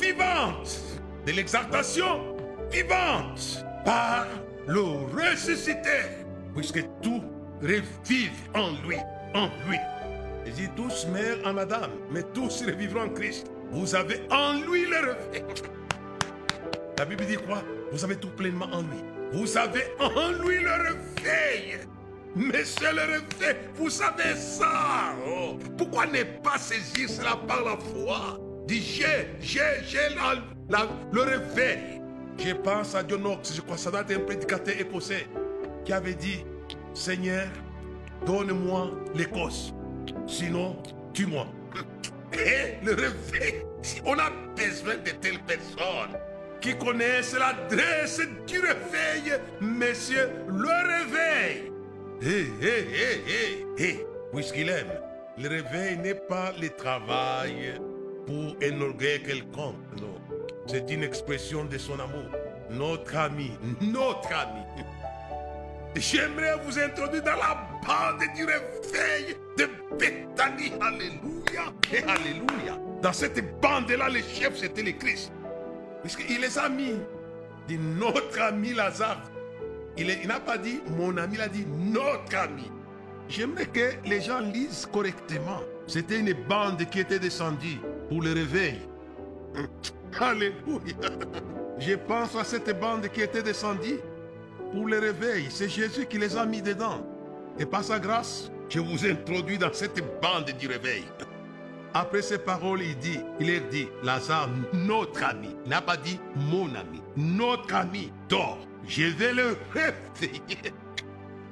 vivante, 0.00 0.80
de 1.26 1.32
l'exaltation 1.32 2.36
vivante, 2.70 3.64
par 3.84 4.28
le 4.68 4.80
ressuscité, 4.80 6.22
puisque 6.54 6.84
tout 7.02 7.24
revive 7.60 8.30
en 8.54 8.70
lui, 8.86 8.98
en 9.34 9.48
lui. 9.68 9.78
Et 10.46 10.52
dit 10.52 10.68
tous 10.76 11.04
meurent 11.08 11.44
en 11.44 11.56
Adam, 11.56 11.88
mais 12.12 12.22
tous 12.32 12.62
revivront 12.64 13.06
en 13.06 13.08
Christ. 13.08 13.50
Vous 13.70 13.94
avez 13.94 14.22
en 14.30 14.54
lui 14.54 14.86
le 14.86 14.96
réveil. 14.96 15.44
La 16.96 17.04
Bible 17.04 17.26
dit 17.26 17.36
quoi? 17.36 17.62
Vous 17.92 18.04
avez 18.04 18.16
tout 18.16 18.30
pleinement 18.30 18.68
en 18.72 18.82
lui. 18.82 18.98
Vous 19.32 19.56
avez 19.56 19.84
en 20.00 20.32
lui 20.42 20.60
le 20.60 20.70
réveil. 20.70 21.78
Monsieur 22.34 22.92
le 22.92 23.00
réveil, 23.02 23.56
vous 23.74 23.90
savez 23.90 24.34
ça? 24.36 25.14
Oh. 25.26 25.58
Pourquoi 25.76 26.06
ne 26.06 26.22
pas 26.42 26.58
saisir 26.58 27.08
cela 27.08 27.36
par 27.46 27.64
la 27.64 27.76
foi? 27.76 28.38
Dis 28.66 28.80
j'ai, 28.80 29.28
j'ai, 29.40 29.82
j'ai 29.86 30.08
le 31.12 31.20
réveil. 31.22 32.00
Je 32.38 32.52
pense 32.52 32.94
à 32.94 33.02
John 33.06 33.22
Knox, 33.22 33.54
je 33.54 33.60
crois 33.60 33.76
ça 33.76 33.90
doit 33.90 34.02
être 34.02 34.12
un 34.12 34.20
prédicateur 34.20 34.74
écossais 34.78 35.26
qui 35.84 35.92
avait 35.92 36.14
dit 36.14 36.44
Seigneur, 36.94 37.48
donne-moi 38.24 38.90
l'Écosse, 39.14 39.72
sinon 40.26 40.76
tue-moi. 41.12 41.46
Le 42.82 42.94
réveil, 42.94 43.62
on 44.04 44.18
a 44.18 44.30
besoin 44.56 44.96
de 44.96 45.10
telles 45.20 45.40
personnes 45.40 46.16
qui 46.60 46.76
connaissent 46.76 47.36
l'adresse 47.36 48.20
du 48.46 48.60
réveil, 48.60 49.38
monsieur, 49.60 50.30
le 50.48 50.68
réveil. 50.88 51.72
Hé, 53.78 54.06
puisqu'il 54.32 54.68
aime, 54.68 54.92
le 55.36 55.48
réveil 55.48 55.98
n'est 55.98 56.14
pas 56.14 56.52
le 56.60 56.68
travail 56.70 57.74
pour 58.26 58.56
énorgueillir 58.60 59.22
quelqu'un, 59.22 59.74
non. 60.00 60.18
C'est 60.66 60.90
une 60.90 61.02
expression 61.02 61.64
de 61.64 61.78
son 61.78 61.94
amour. 61.94 62.30
Notre 62.70 63.16
ami, 63.16 63.52
notre 63.80 64.32
ami. 64.32 64.62
J'aimerais 65.96 66.56
vous 66.64 66.78
introduire 66.78 67.22
dans 67.22 67.36
la 67.36 67.68
bande 67.86 68.20
du 68.36 68.44
réveil 68.44 69.36
de 69.56 69.68
Bethanie. 69.98 70.72
Alléluia 70.80 71.72
et 71.92 72.02
Alléluia. 72.04 72.78
Dans 73.02 73.12
cette 73.12 73.60
bande-là, 73.60 74.08
le 74.08 74.20
chef, 74.20 74.56
c'était 74.56 74.82
le 74.82 74.92
Christ. 74.92 75.32
Puisqu'il 76.02 76.40
les 76.40 76.58
a 76.58 76.68
mis. 76.68 76.94
Dit 77.66 77.78
notre 77.78 78.40
ami 78.40 78.72
Lazare. 78.72 79.22
Il, 79.96 80.08
il 80.22 80.28
n'a 80.28 80.40
pas 80.40 80.56
dit 80.56 80.80
mon 80.96 81.16
ami, 81.16 81.34
il 81.34 81.40
a 81.40 81.48
dit 81.48 81.66
notre 81.66 82.36
ami. 82.36 82.70
J'aimerais 83.28 83.66
que 83.66 83.90
les 84.06 84.20
gens 84.22 84.40
lisent 84.40 84.86
correctement. 84.90 85.60
C'était 85.86 86.18
une 86.20 86.32
bande 86.48 86.82
qui 86.88 87.00
était 87.00 87.18
descendue 87.18 87.78
pour 88.08 88.22
le 88.22 88.32
réveil. 88.32 88.78
Alléluia. 90.18 90.94
Je 91.78 91.94
pense 91.94 92.34
à 92.36 92.44
cette 92.44 92.78
bande 92.80 93.08
qui 93.08 93.20
était 93.20 93.42
descendue 93.42 93.98
pour 94.72 94.86
le 94.86 94.98
réveil. 94.98 95.46
C'est 95.50 95.68
Jésus 95.68 96.06
qui 96.06 96.18
les 96.18 96.36
a 96.36 96.44
mis 96.44 96.62
dedans. 96.62 97.04
Et 97.58 97.66
par 97.66 97.84
sa 97.84 97.98
grâce, 97.98 98.50
je 98.68 98.80
vous 98.80 99.06
introduis 99.06 99.58
dans 99.58 99.72
cette 99.72 100.02
bande 100.20 100.50
du 100.58 100.66
réveil. 100.66 101.04
Après 101.94 102.22
ces 102.22 102.38
paroles, 102.38 102.82
il 102.82 102.96
dit, 102.98 103.18
il 103.40 103.50
leur 103.50 103.68
dit, 103.70 103.88
Lazare, 104.02 104.50
notre 104.72 105.24
ami, 105.24 105.56
n'a 105.66 105.80
pas 105.80 105.96
dit 105.96 106.20
mon 106.36 106.66
ami, 106.74 107.02
notre 107.16 107.74
ami 107.74 108.12
dort. 108.28 108.58
Je 108.86 109.04
vais 109.04 109.32
le 109.32 109.56
réveiller. 109.72 110.72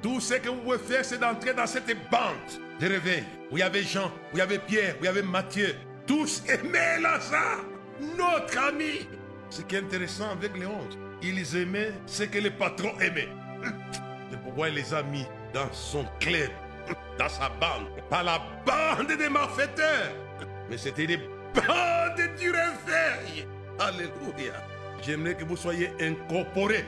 Tout 0.01 0.19
ce 0.19 0.35
que 0.35 0.49
vous 0.49 0.61
pouvez 0.61 0.77
faire, 0.77 1.03
c'est 1.03 1.17
d'entrer 1.17 1.53
dans 1.53 1.65
cette 1.65 1.87
bande 2.11 2.35
de 2.79 2.87
réveil. 2.87 3.23
Où 3.51 3.57
il 3.57 3.59
y 3.59 3.63
avait 3.63 3.83
Jean, 3.83 4.11
où 4.31 4.35
il 4.35 4.39
y 4.39 4.41
avait 4.41 4.59
Pierre, 4.59 4.95
où 4.99 5.03
il 5.03 5.05
y 5.05 5.09
avait 5.09 5.23
Matthieu. 5.23 5.75
Tous 6.05 6.43
aimaient 6.47 6.99
Lazare, 7.01 7.65
notre 8.17 8.57
ami. 8.59 9.07
Ce 9.49 9.61
qui 9.63 9.75
est 9.75 9.79
intéressant 9.79 10.29
avec 10.31 10.55
les 10.57 10.65
onze, 10.65 10.97
ils 11.21 11.55
aimaient 11.55 11.91
ce 12.05 12.23
que 12.23 12.39
les 12.39 12.51
patrons 12.51 12.93
aimaient. 12.99 13.29
C'est 14.31 14.39
pourquoi 14.41 14.69
il 14.69 14.75
les 14.75 14.93
a 14.93 15.03
mis 15.03 15.25
dans 15.53 15.71
son 15.71 16.05
club, 16.19 16.49
dans 17.17 17.29
sa 17.29 17.49
bande. 17.49 17.87
Pas 18.09 18.23
la 18.23 18.41
bande 18.65 19.07
des 19.17 19.29
malfaiteurs, 19.29 20.11
mais 20.69 20.77
c'était 20.77 21.05
une 21.05 21.21
bande 21.53 22.37
du 22.37 22.51
réveil. 22.51 23.47
Alléluia. 23.79 24.53
J'aimerais 25.01 25.35
que 25.35 25.43
vous 25.43 25.57
soyez 25.57 25.91
incorporés 26.01 26.85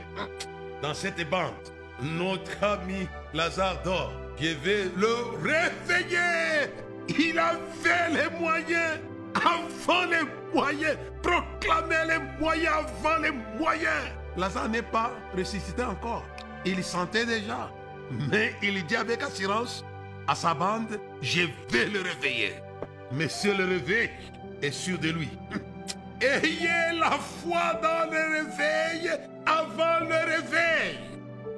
dans 0.81 0.93
cette 0.93 1.29
bande. 1.29 1.53
Notre 2.01 2.63
ami 2.63 3.07
Lazare 3.33 3.81
dort. 3.83 4.13
Je 4.39 4.49
vais 4.49 4.85
le 4.95 5.13
réveiller. 5.43 6.71
Il 7.09 7.37
avait 7.37 8.09
les 8.13 8.39
moyens 8.39 8.99
avant 9.35 10.05
les 10.05 10.23
moyens. 10.53 10.97
Proclamer 11.21 12.05
les 12.07 12.39
moyens 12.39 12.75
avant 12.75 13.17
les 13.21 13.31
moyens. 13.31 14.18
Lazare 14.39 14.69
n'est 14.69 14.81
pas 14.81 15.11
ressuscité 15.37 15.83
encore. 15.83 16.25
Il 16.65 16.81
sentait 16.81 17.25
déjà. 17.25 17.69
Mais 18.31 18.53
il 18.63 18.85
dit 18.85 18.95
avec 18.95 19.21
assurance 19.21 19.83
à 20.27 20.33
sa 20.33 20.53
bande, 20.53 20.99
je 21.21 21.41
vais 21.69 21.85
le 21.85 22.01
réveiller. 22.01 22.53
Monsieur 23.11 23.53
le 23.53 23.65
réveil 23.65 24.09
est 24.61 24.71
sûr 24.71 24.97
de 24.97 25.09
lui. 25.09 25.29
Ayez 26.21 26.97
la 26.97 27.11
foi 27.11 27.79
dans 27.81 28.09
le 28.09 28.43
réveil 28.43 29.11
avant 29.45 30.05
le 30.07 30.15
réveil. 30.15 30.99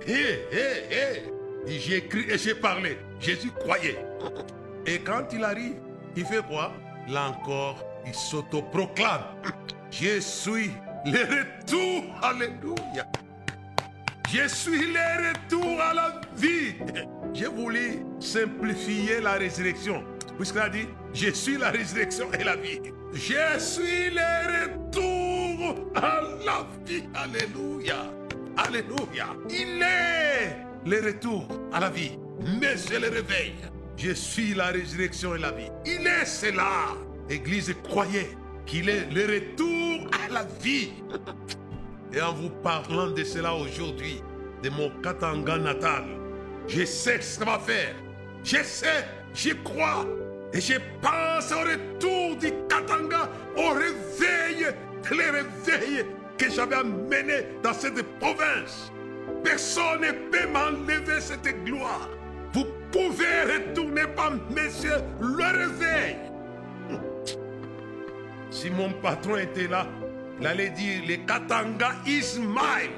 Hé, 0.08 0.48
hé, 0.52 0.96
hé. 0.96 1.32
J'ai 1.67 1.98
écrit 1.98 2.26
et 2.32 2.38
j'ai 2.38 2.56
parlé. 2.56 2.98
Jésus 3.20 3.52
croyait. 3.52 4.04
Et 4.88 5.00
quand 5.00 5.32
il 5.32 5.44
arrive, 5.44 5.76
il 6.15 6.26
fait 6.26 6.46
quoi? 6.48 6.74
Là 7.08 7.30
encore, 7.30 7.84
il 8.08 8.13
s'autoproclame. 8.15 9.24
Je 9.91 10.20
suis 10.20 10.72
le 11.06 11.20
retour. 11.20 12.04
Alléluia. 12.22 13.06
Je 14.30 14.48
suis 14.48 14.94
le 14.94 15.30
retour 15.30 15.82
à 15.82 15.94
la 15.94 16.22
vie. 16.36 16.76
J'ai 17.34 17.48
voulu 17.48 18.06
simplifier 18.20 19.20
la 19.22 19.34
résurrection. 19.34 20.04
Puisqu'il 20.38 20.60
a 20.60 20.70
dit, 20.70 20.88
je 21.14 21.32
suis 21.32 21.58
la 21.58 21.72
résurrection 21.72 22.32
et 22.34 22.44
la 22.44 22.56
vie. 22.56 22.80
Je 23.14 23.60
suis 23.60 24.10
le 24.10 24.64
retour 24.64 25.92
à 25.96 26.22
la 26.46 26.66
vie. 26.86 27.04
Alléluia. 27.14 28.10
Alléluia. 28.58 29.28
Il 29.50 29.82
est 29.82 30.58
le 30.86 31.06
retour 31.06 31.48
à 31.74 31.80
la 31.82 31.90
vie. 31.90 32.18
Mais 32.60 32.78
je 32.78 32.98
le 32.98 33.10
réveil. 33.10 33.56
Je 33.98 34.12
suis 34.14 34.54
la 34.54 34.68
résurrection 34.68 35.36
et 35.36 35.40
la 35.40 35.52
vie. 35.52 35.70
Il 35.86 36.08
est 36.08 36.26
cela. 36.26 36.96
Église, 37.30 37.74
croyez 37.84 38.30
qu'il 38.72 38.88
est 38.88 39.12
le 39.12 39.26
retour 39.26 40.10
à 40.26 40.32
la 40.32 40.46
vie. 40.62 40.94
Et 42.14 42.22
en 42.22 42.32
vous 42.32 42.50
parlant 42.64 43.12
de 43.12 43.22
cela 43.22 43.54
aujourd'hui, 43.54 44.24
de 44.64 44.70
mon 44.70 44.90
Katanga 45.02 45.58
natal, 45.58 46.06
je 46.70 46.86
sais 46.86 47.20
ce 47.20 47.40
que 47.40 47.46
ça 47.46 47.52
va 47.52 47.60
faire. 47.60 47.94
Je 48.46 48.64
sais, 48.64 49.06
j'y 49.34 49.52
crois. 49.62 50.06
Et 50.54 50.62
je 50.62 50.76
pense 51.02 51.52
au 51.52 51.60
retour 51.60 52.38
du 52.38 52.54
Katanga, 52.70 53.30
au 53.58 53.72
réveil, 53.72 54.68
le 55.10 55.18
réveil 55.18 56.06
que 56.38 56.50
j'avais 56.50 56.76
amené 56.76 57.48
dans 57.62 57.74
cette 57.74 58.02
province. 58.20 58.90
Personne 59.44 60.00
ne 60.00 60.12
peut 60.32 60.48
m'enlever 60.48 61.20
cette 61.20 61.66
gloire. 61.66 62.10
Vous 62.54 62.68
pouvez 62.90 63.42
retourner 63.54 64.08
par 64.16 64.32
messieurs 64.50 65.02
le 65.20 65.58
réveil. 65.60 66.31
Si 68.52 68.70
mon 68.70 68.92
patron 68.92 69.38
était 69.38 69.68
là, 69.68 69.88
il 70.40 70.46
allait 70.46 70.72
dire 70.72 71.02
le 71.08 71.16
Katanga 71.26 71.94
is 72.06 72.38
mine. 72.38 72.92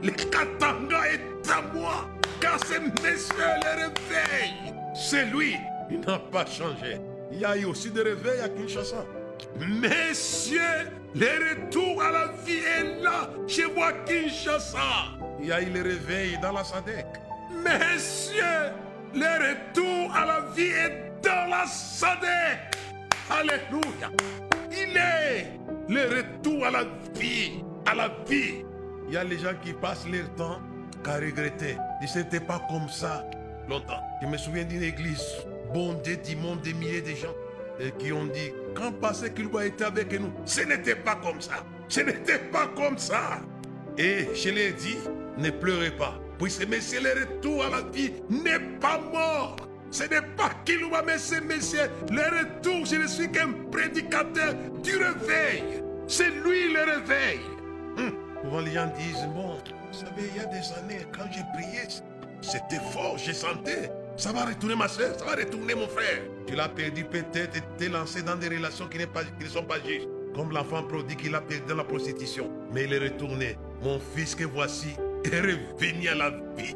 Le 0.00 0.10
Katanga 0.10 1.00
est 1.12 1.50
à 1.50 1.60
moi. 1.74 2.08
Car 2.40 2.56
c'est 2.64 2.80
monsieur 2.80 3.34
le 3.36 3.82
réveil. 3.82 4.72
C'est 4.94 5.24
lui. 5.26 5.56
Il 5.90 6.00
n'a 6.00 6.20
pas 6.20 6.46
changé. 6.46 7.00
Il 7.32 7.40
y 7.40 7.44
a 7.44 7.56
eu 7.56 7.64
aussi 7.64 7.90
des 7.90 8.02
réveils 8.02 8.40
à 8.40 8.48
Kinshasa. 8.48 9.04
Messieurs, 9.58 10.60
le 11.16 11.26
retour 11.26 12.00
à 12.00 12.12
la 12.12 12.26
vie 12.46 12.58
est 12.58 13.02
là 13.02 13.28
chez 13.48 13.66
moi, 13.66 13.92
Kinshasa. 14.06 14.78
Il 15.40 15.46
y 15.48 15.52
a 15.52 15.60
eu 15.60 15.70
le 15.70 15.82
réveil 15.82 16.38
dans 16.40 16.52
la 16.52 16.62
SADEC. 16.62 17.06
Messieurs, 17.50 18.70
le 19.12 19.50
retour 19.50 20.14
à 20.14 20.26
la 20.26 20.40
vie 20.54 20.70
est 20.70 21.12
dans 21.22 21.50
la 21.50 21.66
SADEC. 21.66 22.76
Alléluia. 23.28 24.10
Il 24.72 24.96
est 24.96 25.60
le 25.88 26.16
retour 26.16 26.64
à 26.66 26.70
la 26.70 26.84
vie, 27.18 27.62
à 27.86 27.94
la 27.94 28.08
vie. 28.28 28.64
Il 29.08 29.14
y 29.14 29.16
a 29.16 29.24
les 29.24 29.38
gens 29.38 29.54
qui 29.62 29.72
passent 29.72 30.06
leur 30.10 30.32
temps 30.34 30.60
qu'à 31.04 31.16
regretter. 31.16 31.76
Ils 32.00 32.18
n'était 32.18 32.40
pas 32.40 32.60
comme 32.70 32.88
ça 32.88 33.24
longtemps. 33.68 34.00
Je 34.22 34.26
me 34.26 34.36
souviens 34.36 34.64
d'une 34.64 34.82
église 34.82 35.24
bondée 35.72 36.16
d'immondes, 36.16 36.62
des 36.62 36.74
milliers 36.74 37.02
de 37.02 37.14
gens 37.14 37.34
et 37.80 37.92
qui 37.92 38.12
ont 38.12 38.26
dit 38.26 38.52
quand 38.74 38.92
passé 38.92 39.30
doit 39.30 39.66
être 39.66 39.82
avec 39.82 40.18
nous, 40.18 40.32
ce 40.44 40.62
n'était 40.62 40.94
pas 40.94 41.16
comme 41.16 41.40
ça. 41.40 41.64
Ce 41.88 42.00
n'était 42.00 42.38
pas 42.38 42.68
comme 42.68 42.96
ça. 42.98 43.40
Et 43.98 44.28
je 44.34 44.48
l'ai 44.50 44.72
dit, 44.72 44.96
ne 45.38 45.50
pleurez 45.50 45.90
pas. 45.90 46.18
Puisque 46.38 46.66
Messie, 46.66 46.96
le 47.00 47.20
retour 47.20 47.64
à 47.64 47.70
la 47.70 47.82
vie 47.82 48.12
n'est 48.30 48.78
pas 48.80 48.98
mort. 48.98 49.56
Ce 49.92 50.04
n'est 50.04 50.22
pas 50.36 50.50
qu'il 50.64 50.84
va 50.90 51.02
mais 51.02 51.18
c'est 51.18 51.42
Messie. 51.42 51.76
Le 52.10 52.22
retour, 52.22 52.86
je 52.86 52.96
ne 52.96 53.06
suis 53.06 53.30
qu'un 53.30 53.52
prédicateur 53.70 54.54
du 54.82 54.96
réveil. 54.96 55.82
C'est 56.08 56.30
lui 56.30 56.72
le 56.72 56.80
réveil. 56.80 57.40
Hum. 57.98 58.64
Les 58.64 58.72
gens 58.72 58.90
disent, 58.98 59.28
bon, 59.34 59.58
vous 59.92 59.98
savez, 59.98 60.30
il 60.34 60.36
y 60.36 60.40
a 60.40 60.46
des 60.46 60.72
années, 60.78 61.06
quand 61.12 61.26
j'ai 61.30 61.44
prié, 61.54 61.82
c'était 62.40 62.80
fort, 62.90 63.18
j'ai 63.18 63.34
senti. 63.34 63.70
Ça 64.16 64.32
va 64.32 64.46
retourner 64.46 64.76
ma 64.76 64.88
soeur, 64.88 65.14
ça 65.18 65.24
va 65.24 65.36
retourner 65.36 65.74
mon 65.74 65.86
frère. 65.86 66.22
Tu 66.46 66.54
l'as 66.54 66.68
perdu 66.68 67.04
peut-être 67.04 67.56
et 67.56 67.62
t'es 67.76 67.88
lancé 67.88 68.22
dans 68.22 68.36
des 68.36 68.48
relations 68.48 68.88
qui, 68.88 68.98
ne 68.98 69.48
sont 69.48 69.62
pas 69.62 69.76
justes. 69.86 70.08
Comme 70.34 70.52
l'enfant 70.52 70.82
prodigue 70.82 71.18
qu'il 71.18 71.34
a 71.34 71.40
perdu 71.42 71.64
dans 71.68 71.76
la 71.76 71.84
prostitution. 71.84 72.50
Mais 72.72 72.84
il 72.84 72.94
est 72.94 72.98
retourné. 72.98 73.58
Mon 73.82 74.00
fils 74.14 74.34
que 74.34 74.44
voici 74.44 74.96
est 75.24 75.40
revenu 75.40 76.08
à 76.08 76.14
la 76.14 76.30
vie. 76.56 76.74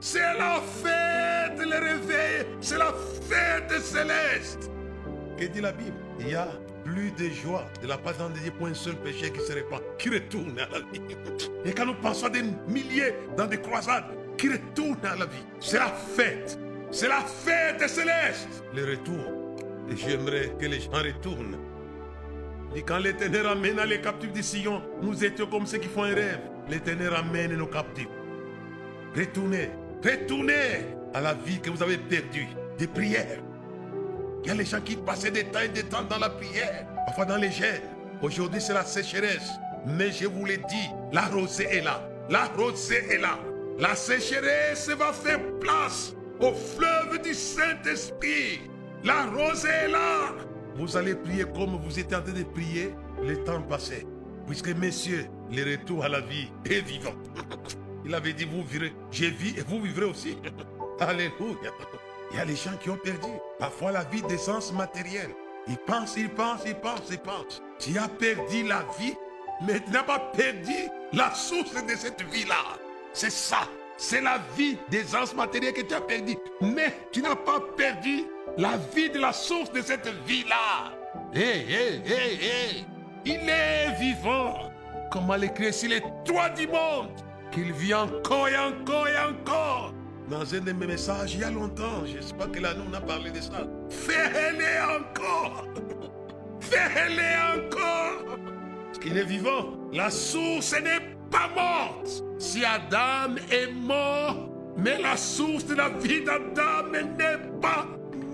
C'est 0.00 0.20
la 0.38 0.60
fête, 0.60 1.58
le 1.58 1.78
réveil. 1.78 2.46
C'est 2.60 2.78
la 2.78 2.92
fête 3.28 3.80
céleste. 3.80 4.70
Que 5.38 5.46
dit 5.46 5.60
la 5.60 5.72
Bible? 5.72 5.96
Il 6.20 6.28
y 6.28 6.34
a 6.34 6.48
plus 6.84 7.10
de 7.12 7.28
joie 7.30 7.64
de 7.82 7.88
la 7.88 7.96
part 7.96 8.14
d'un 8.14 8.30
Dieu 8.30 8.52
pour 8.56 8.66
un 8.66 8.74
seul 8.74 8.94
péché 8.96 9.30
qui 9.30 9.40
se 9.40 9.52
répand, 9.52 9.80
qui 9.98 10.10
retourne 10.10 10.58
à 10.58 10.68
la 10.70 10.80
vie. 10.92 11.00
Et 11.64 11.72
quand 11.72 11.86
nous 11.86 11.94
pensons 11.94 12.26
à 12.26 12.30
des 12.30 12.42
milliers 12.68 13.14
dans 13.36 13.46
des 13.46 13.60
croisades 13.60 14.04
qui 14.36 14.48
retournent 14.48 15.04
à 15.04 15.16
la 15.16 15.26
vie, 15.26 15.44
c'est 15.60 15.78
la 15.78 15.88
fête. 15.88 16.58
C'est 16.90 17.08
la 17.08 17.20
fête 17.20 17.88
céleste. 17.88 18.62
Le 18.74 18.84
retour. 18.84 19.64
Et 19.90 19.96
j'aimerais 19.96 20.54
que 20.60 20.66
les 20.66 20.80
gens 20.80 20.92
retournent. 20.92 21.56
Et 22.76 22.82
quand 22.82 22.98
l'Éternel 22.98 23.46
ramène 23.46 23.80
les 23.88 24.00
captifs 24.00 24.32
du 24.32 24.42
Sion, 24.42 24.82
nous 25.02 25.24
étions 25.24 25.46
comme 25.46 25.66
ceux 25.66 25.78
qui 25.78 25.88
font 25.88 26.04
un 26.04 26.14
rêve. 26.14 26.40
L'Éternel 26.68 27.08
ramène 27.08 27.56
nos 27.56 27.66
captifs. 27.66 28.08
Retournez, 29.16 29.70
retournez 30.04 30.86
à 31.14 31.20
la 31.20 31.34
vie 31.34 31.60
que 31.60 31.70
vous 31.70 31.82
avez 31.82 31.98
perdue, 31.98 32.48
des 32.78 32.86
prières. 32.86 33.40
Il 34.42 34.48
y 34.48 34.50
a 34.50 34.54
les 34.54 34.64
gens 34.64 34.80
qui 34.80 34.96
passaient 34.96 35.30
des 35.30 35.44
temps 35.44 35.60
et 35.60 35.68
des 35.68 35.84
temps 35.84 36.02
dans 36.02 36.18
la 36.18 36.28
prière, 36.28 36.86
parfois 37.06 37.24
dans 37.24 37.38
les 37.38 37.50
gènes. 37.50 37.80
Aujourd'hui, 38.22 38.60
c'est 38.60 38.74
la 38.74 38.84
sécheresse. 38.84 39.50
Mais 39.86 40.10
je 40.12 40.26
vous 40.26 40.44
l'ai 40.44 40.58
dit, 40.58 40.90
la 41.12 41.26
rosée 41.26 41.64
est 41.64 41.82
là. 41.82 42.02
La 42.30 42.46
rosée 42.46 43.04
est 43.10 43.18
là. 43.18 43.38
La 43.78 43.94
sécheresse 43.94 44.88
va 44.90 45.12
faire 45.12 45.40
place 45.60 46.14
au 46.40 46.52
fleuve 46.52 47.22
du 47.22 47.34
Saint-Esprit. 47.34 48.60
La 49.02 49.26
rosée 49.26 49.68
est 49.68 49.88
là. 49.88 50.32
Vous 50.76 50.96
allez 50.96 51.14
prier 51.14 51.44
comme 51.54 51.76
vous 51.76 51.98
étiez 51.98 52.16
en 52.16 52.22
train 52.22 52.32
de 52.32 52.42
prier 52.44 52.94
le 53.22 53.42
temps 53.44 53.62
passé. 53.62 54.06
Puisque, 54.46 54.68
messieurs, 54.68 55.26
le 55.50 55.70
retour 55.72 56.04
à 56.04 56.08
la 56.08 56.20
vie 56.20 56.48
est 56.64 56.80
vivant. 56.80 57.14
Il 58.04 58.14
avait 58.14 58.32
dit, 58.32 58.44
vous 58.44 58.62
vivrez. 58.62 58.92
J'ai 59.10 59.30
vu 59.30 59.58
et 59.58 59.62
vous 59.62 59.80
vivrez 59.80 60.04
aussi. 60.04 60.36
Alléluia. 61.00 61.70
Il 62.30 62.36
y 62.36 62.40
a 62.40 62.44
les 62.44 62.56
gens 62.56 62.76
qui 62.82 62.90
ont 62.90 62.96
perdu 62.96 63.30
parfois 63.58 63.92
la 63.92 64.04
vie 64.04 64.22
d'essence 64.22 64.72
matérielle. 64.72 65.30
Ils 65.66 65.78
pensent, 65.78 66.16
ils 66.16 66.28
pensent, 66.28 66.62
ils 66.66 66.74
pensent, 66.74 67.08
ils 67.10 67.18
pensent. 67.18 67.62
Tu 67.78 67.96
as 67.96 68.08
perdu 68.08 68.64
la 68.64 68.84
vie, 68.98 69.14
mais 69.66 69.80
tu 69.80 69.90
n'as 69.90 70.02
pas 70.02 70.18
perdu 70.36 70.74
la 71.12 71.32
source 71.34 71.72
de 71.72 71.94
cette 71.96 72.22
vie-là. 72.30 72.76
C'est 73.12 73.30
ça. 73.30 73.68
C'est 73.96 74.20
la 74.20 74.40
vie 74.56 74.76
d'aisance 74.90 75.34
matérielle 75.34 75.72
que 75.72 75.82
tu 75.82 75.94
as 75.94 76.00
perdu. 76.00 76.36
Mais 76.60 76.94
tu 77.12 77.22
n'as 77.22 77.36
pas 77.36 77.60
perdu 77.76 78.24
la 78.58 78.76
vie 78.94 79.10
de 79.10 79.18
la 79.18 79.32
source 79.32 79.70
de 79.72 79.80
cette 79.80 80.08
vie-là. 80.26 80.92
Hé, 81.32 81.40
hé, 81.40 82.02
hé, 82.04 82.34
hé. 82.42 82.84
Il 83.24 83.48
est 83.48 83.92
vivant. 83.98 84.70
Comment 85.10 85.36
l'écrire 85.36 85.72
s'il 85.72 85.92
est 85.92 86.02
toi 86.24 86.50
du 86.50 86.66
monde? 86.66 87.08
Qu'il 87.54 87.72
vit 87.72 87.94
encore 87.94 88.48
et 88.48 88.58
encore 88.58 89.06
et 89.06 89.16
encore. 89.16 89.94
Dans 90.28 90.54
un 90.54 90.58
de 90.58 90.72
mes 90.72 90.88
messages, 90.88 91.34
il 91.34 91.40
y 91.40 91.44
a 91.44 91.52
longtemps, 91.52 92.04
j'espère 92.04 92.50
que 92.50 92.58
là, 92.58 92.74
nous, 92.74 92.82
on 92.90 92.94
a 92.94 93.00
parlé 93.00 93.30
de 93.30 93.40
ça. 93.40 93.64
Fais-le 93.90 94.98
encore. 94.98 95.68
Fais-le 96.60 97.62
encore. 97.62 98.38
Parce 98.86 98.98
qu'il 98.98 99.16
est 99.16 99.24
vivant. 99.24 99.76
La 99.92 100.10
source 100.10 100.72
n'est 100.72 101.14
pas 101.30 101.48
morte. 101.54 102.24
Si 102.40 102.64
Adam 102.64 103.36
est 103.52 103.70
mort, 103.72 104.48
mais 104.76 105.00
la 105.00 105.16
source 105.16 105.64
de 105.66 105.76
la 105.76 105.90
vie 105.90 106.24
d'Adam 106.24 106.90
n'est 106.90 107.60
pas 107.60 107.86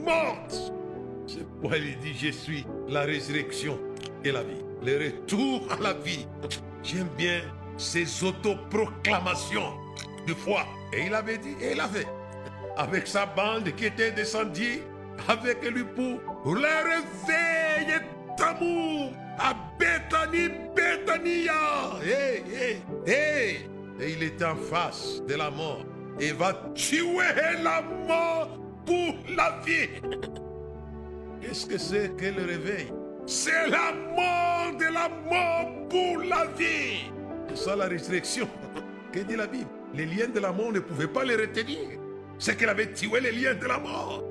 morte. 0.02 0.72
C'est 1.26 1.46
pourquoi 1.60 1.76
il 1.76 1.98
dit, 1.98 2.14
je 2.14 2.30
suis 2.30 2.64
la 2.88 3.02
résurrection 3.02 3.78
et 4.24 4.32
la 4.32 4.42
vie. 4.42 4.64
Le 4.82 4.96
retour 4.96 5.68
à 5.70 5.82
la 5.82 5.92
vie. 5.92 6.26
J'aime 6.82 7.08
bien 7.18 7.42
ces 7.80 8.22
autoproclamations 8.22 9.72
de 10.26 10.34
foi. 10.34 10.66
Et 10.92 11.06
il 11.06 11.14
avait 11.14 11.38
dit, 11.38 11.56
et 11.60 11.72
il 11.72 11.80
avait, 11.80 12.06
avec 12.76 13.06
sa 13.06 13.26
bande 13.26 13.74
qui 13.74 13.86
était 13.86 14.12
descendue 14.12 14.82
avec 15.28 15.64
lui 15.64 15.84
pour 15.84 16.20
le 16.54 16.60
réveil 16.84 18.00
d'amour 18.38 19.12
à 19.38 19.54
Bethany, 19.78 20.48
Bethania. 20.74 21.98
Hey, 22.02 22.42
hey, 22.52 22.82
hey. 23.06 23.70
Et 24.00 24.12
il 24.12 24.22
était 24.22 24.44
en 24.44 24.56
face 24.56 25.22
de 25.26 25.34
la 25.34 25.50
mort. 25.50 25.84
Et 26.18 26.32
va 26.32 26.52
tuer 26.74 27.62
la 27.62 27.82
mort 28.06 28.58
pour 28.84 29.14
la 29.34 29.60
vie. 29.64 29.88
Qu'est-ce 31.40 31.66
que 31.66 31.78
c'est 31.78 32.16
que 32.16 32.26
le 32.26 32.44
réveil? 32.44 32.92
C'est 33.26 33.68
la 33.68 33.92
mort 33.92 34.76
de 34.78 34.84
la 34.92 35.08
mort 35.08 35.88
pour 35.88 36.22
la 36.22 36.46
vie. 36.56 37.10
Ça 37.54 37.76
la 37.76 37.86
résurrection. 37.86 38.48
Que 39.12 39.20
dit 39.20 39.36
la 39.36 39.46
Bible? 39.46 39.68
Les 39.94 40.06
liens 40.06 40.28
de 40.28 40.38
la 40.38 40.52
mort 40.52 40.72
ne 40.72 40.80
pouvaient 40.80 41.08
pas 41.08 41.24
les 41.24 41.36
retenir. 41.36 41.78
C'est 42.38 42.56
qu'elle 42.56 42.68
avait 42.68 42.92
tué 42.92 43.20
les 43.20 43.32
liens 43.32 43.54
de 43.54 43.66
la 43.66 43.78
mort. 43.78 44.24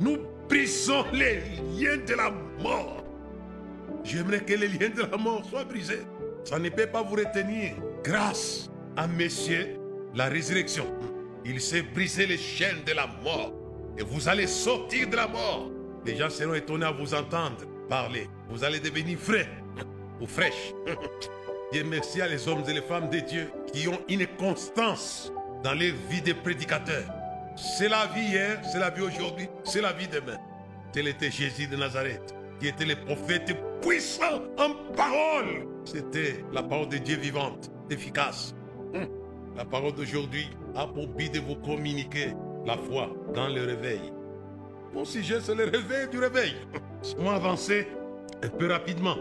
Nous 0.00 0.18
brisons 0.48 1.04
les 1.12 1.42
liens 1.76 1.98
de 1.98 2.14
la 2.14 2.30
mort. 2.60 3.04
J'aimerais 4.04 4.40
que 4.40 4.54
les 4.54 4.68
liens 4.68 4.88
de 4.88 5.02
la 5.02 5.16
mort 5.16 5.44
soient 5.44 5.64
brisés. 5.64 6.02
Ça 6.44 6.58
ne 6.58 6.68
peut 6.70 6.86
pas 6.86 7.02
vous 7.02 7.16
retenir. 7.16 7.74
Grâce 8.02 8.70
à 8.96 9.06
Monsieur 9.06 9.76
la 10.14 10.26
résurrection, 10.26 10.86
il 11.44 11.60
s'est 11.60 11.82
brisé 11.82 12.26
les 12.26 12.38
chaînes 12.38 12.82
de 12.86 12.92
la 12.92 13.06
mort. 13.22 13.52
Et 13.98 14.02
vous 14.02 14.28
allez 14.28 14.46
sortir 14.46 15.08
de 15.08 15.16
la 15.16 15.28
mort. 15.28 15.70
Les 16.04 16.16
gens 16.16 16.30
seront 16.30 16.54
étonnés 16.54 16.86
à 16.86 16.90
vous 16.90 17.14
entendre 17.14 17.58
parler. 17.88 18.28
Vous 18.48 18.64
allez 18.64 18.80
devenir 18.80 19.18
frais 19.18 19.48
ou 20.20 20.26
fraîches. 20.26 20.72
Dieu 21.72 21.84
merci 21.84 22.20
à 22.20 22.28
les 22.28 22.46
hommes 22.48 22.62
et 22.68 22.74
les 22.74 22.82
femmes 22.82 23.08
de 23.08 23.18
Dieu 23.20 23.50
qui 23.72 23.88
ont 23.88 23.98
une 24.06 24.26
constance 24.38 25.32
dans 25.64 25.72
les 25.72 25.90
vies 26.10 26.20
des 26.20 26.34
prédicateurs. 26.34 27.08
C'est 27.56 27.88
la 27.88 28.06
vie 28.08 28.26
hier, 28.26 28.60
c'est 28.70 28.78
la 28.78 28.90
vie 28.90 29.00
aujourd'hui, 29.00 29.48
c'est 29.64 29.80
la 29.80 29.94
vie 29.94 30.06
demain. 30.06 30.36
Tel 30.92 31.08
était 31.08 31.30
Jésus 31.30 31.66
de 31.66 31.76
Nazareth, 31.76 32.34
qui 32.60 32.68
était 32.68 32.84
le 32.84 32.96
prophète 32.96 33.56
puissant 33.80 34.42
en 34.58 34.74
parole. 34.94 35.66
C'était 35.86 36.44
la 36.52 36.62
parole 36.62 36.90
de 36.90 36.98
Dieu 36.98 37.16
vivante, 37.16 37.70
efficace. 37.88 38.54
Hum. 38.94 39.08
La 39.56 39.64
parole 39.64 39.94
d'aujourd'hui 39.94 40.50
a 40.74 40.86
pour 40.86 41.06
but 41.06 41.32
de 41.32 41.40
vous 41.40 41.56
communiquer 41.56 42.34
la 42.66 42.76
foi 42.76 43.10
dans 43.34 43.48
le 43.48 43.64
réveil. 43.64 44.12
Mon 44.92 45.06
sujet, 45.06 45.40
c'est 45.40 45.54
le 45.54 45.64
réveil 45.64 46.08
du 46.10 46.18
réveil. 46.18 46.54
Va 47.16 47.32
avancer 47.32 47.88
un 48.42 48.48
peu 48.48 48.70
rapidement. 48.70 49.16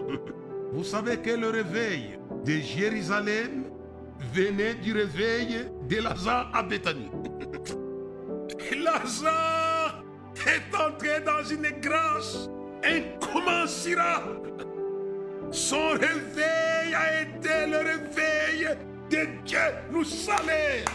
Vous 0.73 0.86
savez 0.86 1.17
que 1.17 1.31
le 1.31 1.49
réveil 1.49 2.17
de 2.45 2.53
Jérusalem 2.53 3.65
venait 4.34 4.75
du 4.75 4.93
réveil 4.93 5.69
de 5.89 5.97
Lazare 5.97 6.49
à 6.53 6.63
Bethanie. 6.63 7.12
Lazare 8.81 10.03
est 10.47 10.75
entré 10.75 11.19
dans 11.21 11.43
une 11.43 11.67
grâce 11.81 12.49
incommensurable. 12.84 14.39
Son 15.51 15.89
réveil 15.89 16.95
a 16.95 17.21
été 17.21 17.67
le 17.67 17.77
réveil 17.77 18.77
de 19.10 19.43
Dieu. 19.43 19.60
Nous 19.91 20.05
salaire. 20.05 20.86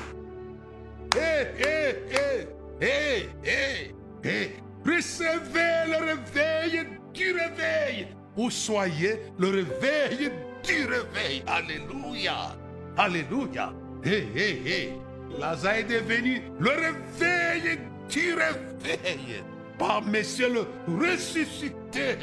Hé, 1.15 1.49
hé, 1.59 1.97
hé, 2.11 2.49
hé, 2.81 3.29
hé, 3.45 3.95
hé. 4.25 4.57
Recevez 4.87 5.85
le 5.89 6.05
réveil 6.07 6.87
du 7.13 7.33
réveil. 7.33 8.16
Vous 8.37 8.51
soyez 8.51 9.21
le 9.39 9.49
réveil 9.49 10.31
du 10.63 10.85
réveil. 10.85 11.43
Alléluia. 11.47 12.55
Alléluia. 12.97 13.73
Hé, 14.05 14.29
hé, 14.35 14.61
hé. 14.67 14.93
Lazare 15.39 15.77
est 15.77 15.85
devenu 15.85 16.43
le 16.61 16.71
réveil 16.71 17.79
du 18.11 18.35
réveil. 18.35 19.43
Par 19.79 20.03
Monsieur 20.03 20.53
le 20.53 20.67
ressuscité. 20.87 22.19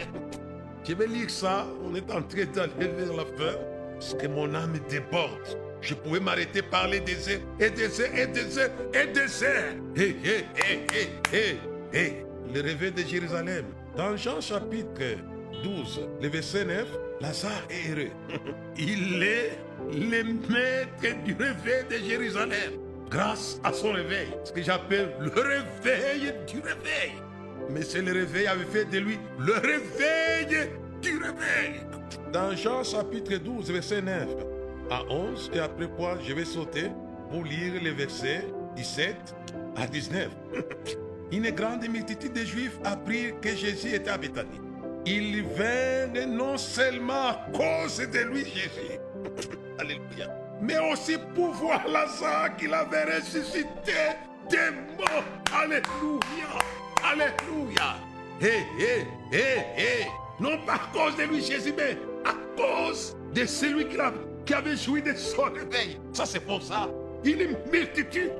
Je 0.88 0.94
vais 0.94 1.08
lire 1.08 1.30
ça. 1.32 1.66
On 1.84 1.96
est 1.96 2.12
en 2.12 2.22
train 2.22 2.46
d'aller 2.46 2.88
vers 2.96 3.14
la 3.14 3.26
fin. 3.26 3.58
Parce 3.94 4.14
que 4.14 4.28
mon 4.28 4.54
âme 4.54 4.78
déborde. 4.88 5.58
Je 5.82 5.96
pouvais 5.96 6.20
m'arrêter 6.20 6.62
parler 6.62 7.00
des 7.00 7.28
heures 7.28 7.42
et 7.60 7.70
des 7.70 8.00
heures 8.00 8.16
et 8.16 8.28
des 8.28 8.58
heures 8.58 8.72
et 8.94 9.08
des 9.08 9.44
heures. 9.44 9.74
Hé, 9.96 10.16
hé, 10.24 10.46
hé, 10.56 10.86
hé, 10.94 11.10
hé, 11.34 11.58
hé. 11.92 12.26
Le 12.54 12.62
réveil 12.62 12.92
de 12.92 13.02
Jérusalem. 13.02 13.66
Dans 13.98 14.16
Jean 14.16 14.40
chapitre 14.42 15.18
12, 15.64 16.02
le 16.22 16.28
verset 16.28 16.66
9, 16.66 16.88
Lazare 17.22 17.52
est 17.70 17.92
heureux. 17.92 18.12
Il 18.78 19.24
est 19.24 19.58
le 19.92 20.24
maître 20.24 21.24
du 21.24 21.34
réveil 21.34 21.86
de 21.90 22.06
Jérusalem. 22.06 22.74
Grâce 23.10 23.60
à 23.64 23.72
son 23.72 23.92
réveil. 23.92 24.28
Ce 24.44 24.52
que 24.52 24.62
j'appelle 24.62 25.14
le 25.20 25.30
réveil 25.30 26.34
du 26.48 26.60
réveil. 26.60 27.14
Mais 27.70 27.84
c'est 27.84 28.02
le 28.02 28.12
réveil 28.12 28.48
avait 28.48 28.66
fait 28.66 28.86
de 28.86 29.00
lui 29.00 29.20
le 29.40 29.54
réveil 29.54 30.70
du 31.02 31.18
réveil. 31.18 31.82
Dans 32.32 32.56
Jean 32.56 32.84
chapitre 32.84 33.38
12, 33.38 33.72
verset 33.72 34.02
9 34.02 34.28
à 34.90 35.04
11, 35.10 35.52
et 35.54 35.60
après 35.60 35.88
quoi 35.88 36.18
je 36.26 36.34
vais 36.34 36.46
sauter 36.46 36.90
pour 37.30 37.44
lire 37.44 37.82
les 37.82 37.92
versets 37.92 38.48
17 38.76 39.16
à 39.76 39.88
19. 39.88 40.30
Une 41.32 41.50
grande 41.52 41.88
multitude 41.88 42.34
de 42.34 42.44
Juifs 42.44 42.80
apprirent 42.84 43.40
que 43.40 43.50
Jésus 43.50 43.94
était 43.94 44.10
à 44.10 44.18
Bethanie. 44.18 44.62
Ils 45.06 45.44
vinrent 45.44 46.28
non 46.28 46.58
seulement 46.58 47.30
à 47.30 47.46
cause 47.54 47.98
de 47.98 48.20
lui, 48.20 48.46
Jésus, 48.46 49.00
mais 50.62 50.78
aussi 50.92 51.18
pour 51.36 51.52
voir 51.52 51.86
Lazare 51.88 52.56
qu'il 52.56 52.74
avait 52.74 53.18
ressuscité 53.18 54.16
des 54.50 54.72
morts. 54.98 55.24
Alléluia, 55.54 56.48
Alléluia. 57.04 57.96
Hé, 58.42 58.64
hé, 58.80 59.08
hé, 59.32 59.58
hé. 59.78 60.08
Non 60.40 60.58
pas 60.66 60.76
à 60.76 60.80
cause 60.94 61.18
de 61.18 61.24
lui, 61.24 61.44
Jésus, 61.44 61.74
mais 61.76 61.98
à 62.26 62.34
cause 62.58 63.16
de 63.34 63.46
celui 63.46 63.88
qui 64.46 64.54
avait 64.54 64.78
joui 64.78 65.02
de 65.02 65.14
son 65.14 65.44
réveil. 65.44 66.00
Ça, 66.14 66.26
c'est 66.26 66.40
pour 66.40 66.62
ça. 66.62 66.90
Une 67.24 67.58
multitude 67.72 68.32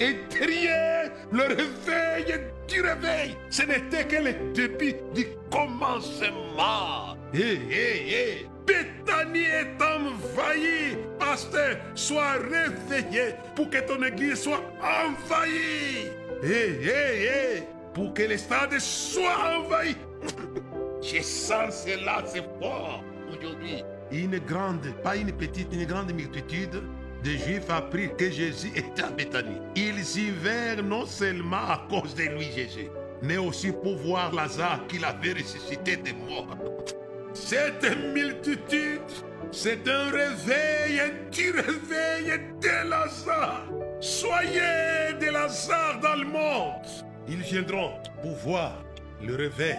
et 0.00 0.16
derrière 0.30 1.10
le 1.32 1.42
réveil 1.42 2.40
du 2.68 2.80
réveil. 2.80 3.36
Ce 3.50 3.62
n'était 3.62 4.04
que 4.04 4.16
le 4.16 4.52
début 4.52 4.94
du 5.14 5.26
commencement. 5.50 7.16
Hé, 7.32 7.58
hé, 7.70 8.08
hé. 8.08 8.48
Est 8.66 9.82
envahie. 9.82 10.96
Pasteur, 11.18 11.76
sois 11.94 12.32
réveillé 12.32 13.34
pour 13.54 13.68
que 13.68 13.78
ton 13.78 14.02
église 14.02 14.42
soit 14.42 14.62
envahie. 14.80 16.08
Hé, 16.42 16.80
hé, 16.82 17.24
hé. 17.24 17.62
Pour 17.92 18.14
que 18.14 18.22
les 18.22 18.38
stades 18.38 18.78
soient 18.78 19.58
envahis. 19.58 19.96
Je 21.02 21.20
sens 21.22 21.84
cela, 21.84 22.22
c'est 22.24 22.44
fort 22.60 23.04
aujourd'hui. 23.28 23.84
Une 24.10 24.38
grande, 24.38 24.86
pas 25.02 25.16
une 25.16 25.32
petite, 25.32 25.72
une 25.72 25.84
grande 25.84 26.12
multitude 26.12 26.82
de 27.24 27.30
Juifs 27.30 27.70
apprirent 27.70 28.16
que 28.16 28.30
Jésus 28.30 28.70
était 28.76 29.02
à 29.02 29.10
Bethanie. 29.10 29.60
Ils 29.74 30.18
y 30.18 30.30
vinrent 30.30 30.84
non 30.84 31.06
seulement 31.06 31.56
à 31.56 31.86
cause 31.88 32.14
de 32.14 32.24
lui, 32.24 32.52
Jésus, 32.54 32.88
mais 33.22 33.38
aussi 33.38 33.72
pour 33.72 33.96
voir 33.96 34.32
Lazare 34.32 34.86
qu'il 34.86 35.04
avait 35.04 35.32
ressuscité 35.32 35.96
des 35.96 36.12
morts. 36.12 36.56
Cette 37.32 37.84
multitude, 38.14 39.00
c'est 39.50 39.88
un 39.88 40.10
réveil, 40.10 41.00
un 41.00 41.30
petit 41.30 41.50
réveil 41.50 42.38
de 42.60 42.88
Lazare. 42.88 43.66
Soyez 44.00 45.14
de 45.20 45.32
Lazare 45.32 45.98
dans 46.00 46.16
le 46.16 46.26
monde. 46.26 46.86
Ils 47.26 47.40
viendront 47.40 47.92
pour 48.22 48.36
voir 48.36 48.84
le 49.22 49.34
réveil 49.34 49.78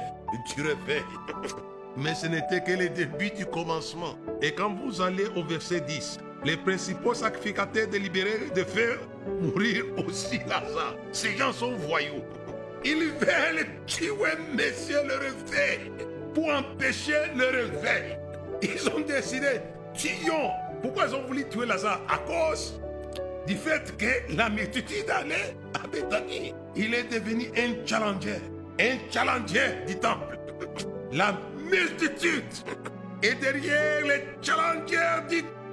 du 0.55 0.62
réveil. 0.62 1.03
Mais 1.97 2.15
ce 2.15 2.27
n'était 2.27 2.62
que 2.62 2.71
le 2.71 2.89
début 2.89 3.29
du 3.29 3.45
commencement. 3.45 4.15
Et 4.41 4.51
quand 4.53 4.73
vous 4.73 5.01
allez 5.01 5.27
au 5.36 5.43
verset 5.43 5.79
10, 5.79 6.19
les 6.45 6.58
principaux 6.58 7.15
sacrificateurs 7.15 7.88
délibérèrent 7.88 8.53
de 8.55 8.63
faire 8.63 8.99
mourir 9.41 9.84
aussi 10.08 10.38
Lazare. 10.47 10.95
Ces 11.12 11.36
gens 11.36 11.51
sont 11.51 11.75
voyous. 11.75 12.23
Ils 12.86 13.12
veulent 13.19 13.65
tuer 13.88 14.12
Monsieur 14.53 15.01
le 15.08 15.15
réveil 15.15 15.91
pour 16.36 16.49
empêcher 16.53 17.34
le 17.36 17.45
réveil. 17.45 18.17
Ils 18.62 18.88
ont 18.89 18.99
décidé, 18.99 19.60
tuons. 19.95 20.51
Pourquoi 20.84 21.08
ils 21.08 21.15
ont 21.15 21.25
voulu 21.25 21.49
tuer 21.49 21.65
Lazare? 21.65 22.01
À 22.08 22.19
cause 22.19 22.79
du 23.47 23.55
fait 23.55 23.95
que 23.97 24.36
la 24.36 24.49
multitude 24.49 25.10
allait 25.10 25.55
à 25.73 25.88
Bethanie. 25.88 26.53
Il 26.75 26.93
est 26.93 27.12
devenu 27.12 27.47
un 27.58 27.86
challenger, 27.88 28.39
un 28.79 28.97
challenger 29.12 29.84
du 29.88 29.95
temple. 29.95 30.38
La 31.12 31.39
multitude 31.58 32.43
est 33.23 33.36
derrière 33.36 34.05
les 34.05 34.23
challengers 34.43 35.27
du 35.27 35.41
temple. 35.41 35.64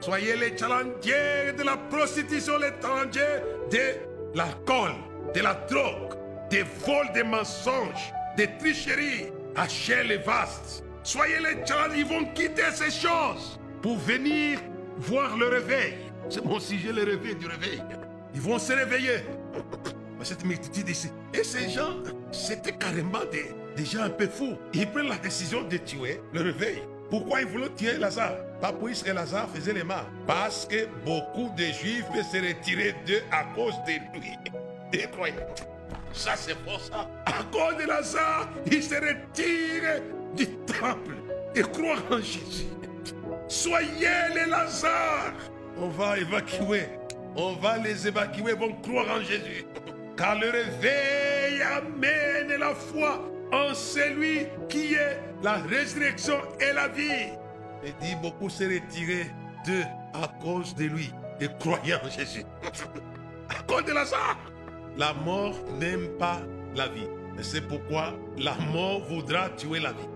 Soyez 0.00 0.36
les 0.36 0.56
challengers 0.56 1.52
de 1.56 1.62
la 1.64 1.76
prostitution, 1.76 2.58
les 2.58 2.70
challengers 2.80 3.42
de 3.70 4.36
l'alcool, 4.36 4.92
de 5.34 5.40
la 5.40 5.54
drogue, 5.68 6.14
des 6.50 6.62
vols, 6.62 7.10
des 7.12 7.24
mensonges, 7.24 8.12
des 8.36 8.48
tricheries, 8.58 9.32
à 9.56 9.66
les 10.04 10.18
vastes. 10.18 10.84
Soyez 11.02 11.38
les 11.38 11.66
challengers, 11.66 11.98
ils 11.98 12.06
vont 12.06 12.24
quitter 12.34 12.70
ces 12.72 12.90
choses 12.90 13.58
pour 13.82 13.96
venir 13.98 14.60
voir 14.98 15.36
le 15.36 15.48
réveil. 15.48 15.94
C'est 16.28 16.44
mon 16.44 16.60
sujet, 16.60 16.92
le 16.92 17.04
réveil 17.04 17.34
du 17.36 17.46
réveil. 17.46 17.82
Ils 18.34 18.40
vont 18.40 18.58
se 18.58 18.72
réveiller. 18.72 19.24
Cette 20.22 20.44
multitude 20.44 20.88
ici. 20.88 21.08
Et 21.32 21.44
ces 21.44 21.68
gens, 21.68 21.98
c'était 22.32 22.72
carrément 22.72 23.24
des, 23.30 23.54
des 23.76 23.84
gens 23.84 24.02
un 24.02 24.10
peu 24.10 24.26
fous. 24.26 24.56
Ils 24.74 24.90
prennent 24.90 25.08
la 25.08 25.18
décision 25.18 25.62
de 25.62 25.76
tuer 25.76 26.20
le 26.32 26.40
réveil. 26.42 26.82
Pourquoi 27.10 27.40
ils 27.42 27.46
voulaient 27.46 27.74
tuer 27.76 27.98
Lazare? 27.98 28.36
Pas 28.60 28.72
puisque 28.72 29.06
Lazare 29.06 29.48
faisait 29.50 29.72
les 29.72 29.84
mal. 29.84 30.04
Parce 30.26 30.66
que 30.66 30.86
beaucoup 31.04 31.50
de 31.56 31.64
Juifs 31.64 32.06
se 32.32 32.36
retiraient 32.36 32.96
d'eux 33.06 33.22
à 33.30 33.44
cause 33.54 33.74
de 33.86 34.18
lui. 34.18 34.32
Croyants. 35.12 35.36
Ça, 36.12 36.32
c'est 36.36 36.56
pour 36.64 36.80
ça. 36.80 37.08
À 37.26 37.42
cause 37.52 37.76
de 37.76 37.86
Lazare, 37.86 38.48
ils 38.70 38.82
se 38.82 38.94
retirent 38.94 40.02
du 40.34 40.46
temple 40.64 41.16
et 41.54 41.60
croient 41.60 42.02
en 42.10 42.18
Jésus. 42.18 42.66
Soyez 43.46 44.08
les 44.34 44.46
Lazare. 44.46 45.34
On 45.78 45.88
va 45.88 46.18
évacuer. 46.18 46.88
On 47.36 47.52
va 47.52 47.76
les 47.76 48.08
évacuer, 48.08 48.52
ils 48.52 48.58
vont 48.58 48.72
croire 48.80 49.18
en 49.18 49.20
Jésus. 49.20 49.66
Car 50.16 50.38
le 50.38 50.48
réveil 50.50 51.60
amène 51.60 52.58
la 52.58 52.74
foi 52.74 53.22
en 53.52 53.74
celui 53.74 54.46
qui 54.68 54.94
est 54.94 55.20
la 55.42 55.54
résurrection 55.54 56.36
et 56.60 56.72
la 56.72 56.88
vie. 56.88 57.32
Et 57.84 57.92
dit 58.00 58.14
beaucoup 58.22 58.48
se 58.48 58.64
retirer 58.64 59.26
d'eux 59.66 59.84
à 60.14 60.28
cause 60.42 60.74
de 60.74 60.84
lui, 60.84 61.12
et 61.40 61.48
croyant 61.60 61.98
en 62.04 62.10
Jésus. 62.10 62.44
à 63.48 63.62
cause 63.62 63.84
de 63.84 63.92
Lazare. 63.92 64.38
La 64.96 65.12
mort 65.12 65.54
n'aime 65.78 66.08
pas 66.18 66.40
la 66.74 66.88
vie. 66.88 67.08
Et 67.38 67.42
c'est 67.42 67.60
pourquoi 67.60 68.14
la 68.38 68.54
mort 68.72 69.02
voudra 69.08 69.50
tuer 69.50 69.80
la 69.80 69.92
vie. 69.92 70.08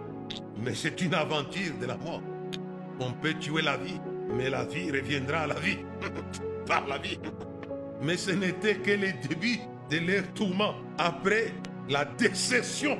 Mais 0.56 0.74
c'est 0.74 1.00
une 1.02 1.14
aventure 1.14 1.74
de 1.80 1.86
la 1.86 1.96
mort. 1.96 2.22
On 2.98 3.12
peut 3.12 3.34
tuer 3.34 3.62
la 3.62 3.76
vie, 3.76 4.00
mais 4.34 4.48
la 4.48 4.64
vie 4.64 4.90
reviendra 4.90 5.40
à 5.40 5.46
la 5.48 5.54
vie. 5.54 5.78
Par 6.66 6.86
la 6.86 6.98
vie. 6.98 7.18
Mais 8.00 8.16
ce 8.16 8.30
n'était 8.30 8.76
que 8.76 8.92
le 8.92 9.12
début 9.28 9.58
de 9.90 9.98
leur 9.98 10.32
tourment. 10.32 10.74
Après 10.96 11.52
la 11.90 12.04
décession, 12.04 12.96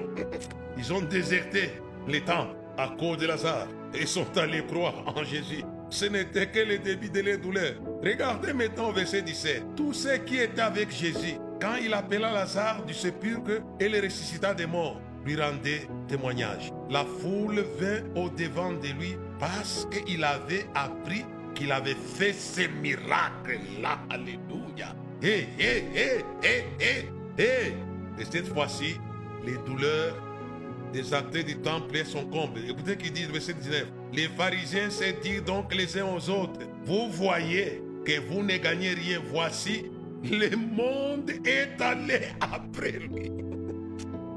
ils 0.77 0.93
ont 0.93 1.01
déserté 1.01 1.71
les 2.09 2.21
temps 2.23 2.49
à 2.77 2.89
cause 2.99 3.19
de 3.19 3.27
Lazare 3.27 3.69
et 3.95 4.05
sont 4.05 4.37
allés 4.37 4.65
croire 4.67 5.05
en 5.07 5.23
Jésus. 5.23 5.63
Ce 5.91 6.07
n'était 6.07 6.49
que 6.49 6.61
le 6.61 6.79
début 6.79 7.09
de 7.11 7.21
leur 7.21 7.39
douleur. 7.39 7.75
Regardez 8.03 8.53
maintenant 8.53 8.93
verset 8.93 9.23
17. 9.23 9.63
Tous 9.77 9.93
ceux 9.93 10.17
qui 10.19 10.39
étaient 10.39 10.61
avec 10.61 10.91
Jésus, 10.91 11.37
quand 11.61 11.77
il 11.83 11.95
appela 11.95 12.33
Lazare 12.33 12.85
du 12.85 12.95
sépulcre 12.95 13.63
et 13.79 13.89
le 13.89 14.01
ressuscita 14.01 14.55
des 14.55 14.67
morts, 14.67 15.01
lui 15.25 15.41
rendaient 15.41 15.87
témoignage. 16.09 16.71
La 16.89 17.05
foule 17.05 17.65
vint 17.79 18.03
au 18.17 18.29
devant 18.29 18.73
de 18.73 18.89
lui 18.89 19.17
parce 19.39 19.87
qu'il 19.91 20.25
avait 20.25 20.67
appris 20.75 21.25
qu'il 21.55 21.71
avait 21.73 21.95
fait 21.95 22.33
ces 22.33 22.69
miracles-là. 22.69 23.99
Alléluia. 24.09 24.95
hé, 25.23 25.49
hé, 25.59 25.85
hé, 25.95 26.25
hé, 26.43 26.65
hé, 26.81 27.09
hé. 27.39 27.75
Et 28.21 28.25
cette 28.31 28.49
fois-ci, 28.49 28.97
les 29.47 29.57
douleurs 29.67 30.15
des 30.93 31.15
acteurs 31.15 31.45
du 31.45 31.57
temple 31.57 32.05
sont 32.05 32.27
combles. 32.27 32.61
Écoutez 32.69 32.97
qui 32.97 33.11
dit, 33.11 33.25
verset 33.25 33.55
19. 33.55 33.87
Les 34.13 34.29
pharisiens 34.29 34.91
se 34.91 35.05
disent 35.23 35.45
donc 35.45 35.75
les 35.75 35.99
uns 35.99 36.05
aux 36.05 36.31
autres, 36.31 36.61
vous 36.85 37.09
voyez 37.11 37.83
que 38.05 38.21
vous 38.29 38.43
ne 38.43 38.57
gagnez 38.59 38.93
rien. 38.93 39.23
Voici, 39.31 39.87
le 40.23 40.55
monde 40.55 41.31
est 41.47 41.81
allé 41.81 42.29
après 42.41 42.93
lui. 42.93 43.31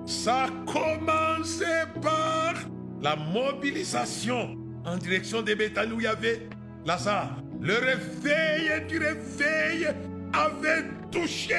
Ça 0.06 0.46
a 0.46 0.50
commencé 0.66 1.66
par 2.02 2.54
la 3.02 3.18
mobilisation 3.18 4.56
en 4.86 4.98
direction 4.98 5.42
des 5.42 5.56
Béthanie 5.56 5.92
où 5.92 6.00
il 6.00 6.04
y 6.04 6.08
avait 6.08 6.48
Lazare. 6.86 7.38
Le 7.60 7.74
réveil 7.74 8.88
du 8.88 8.98
réveil 8.98 9.88
avait 10.34 10.86
touché 11.12 11.56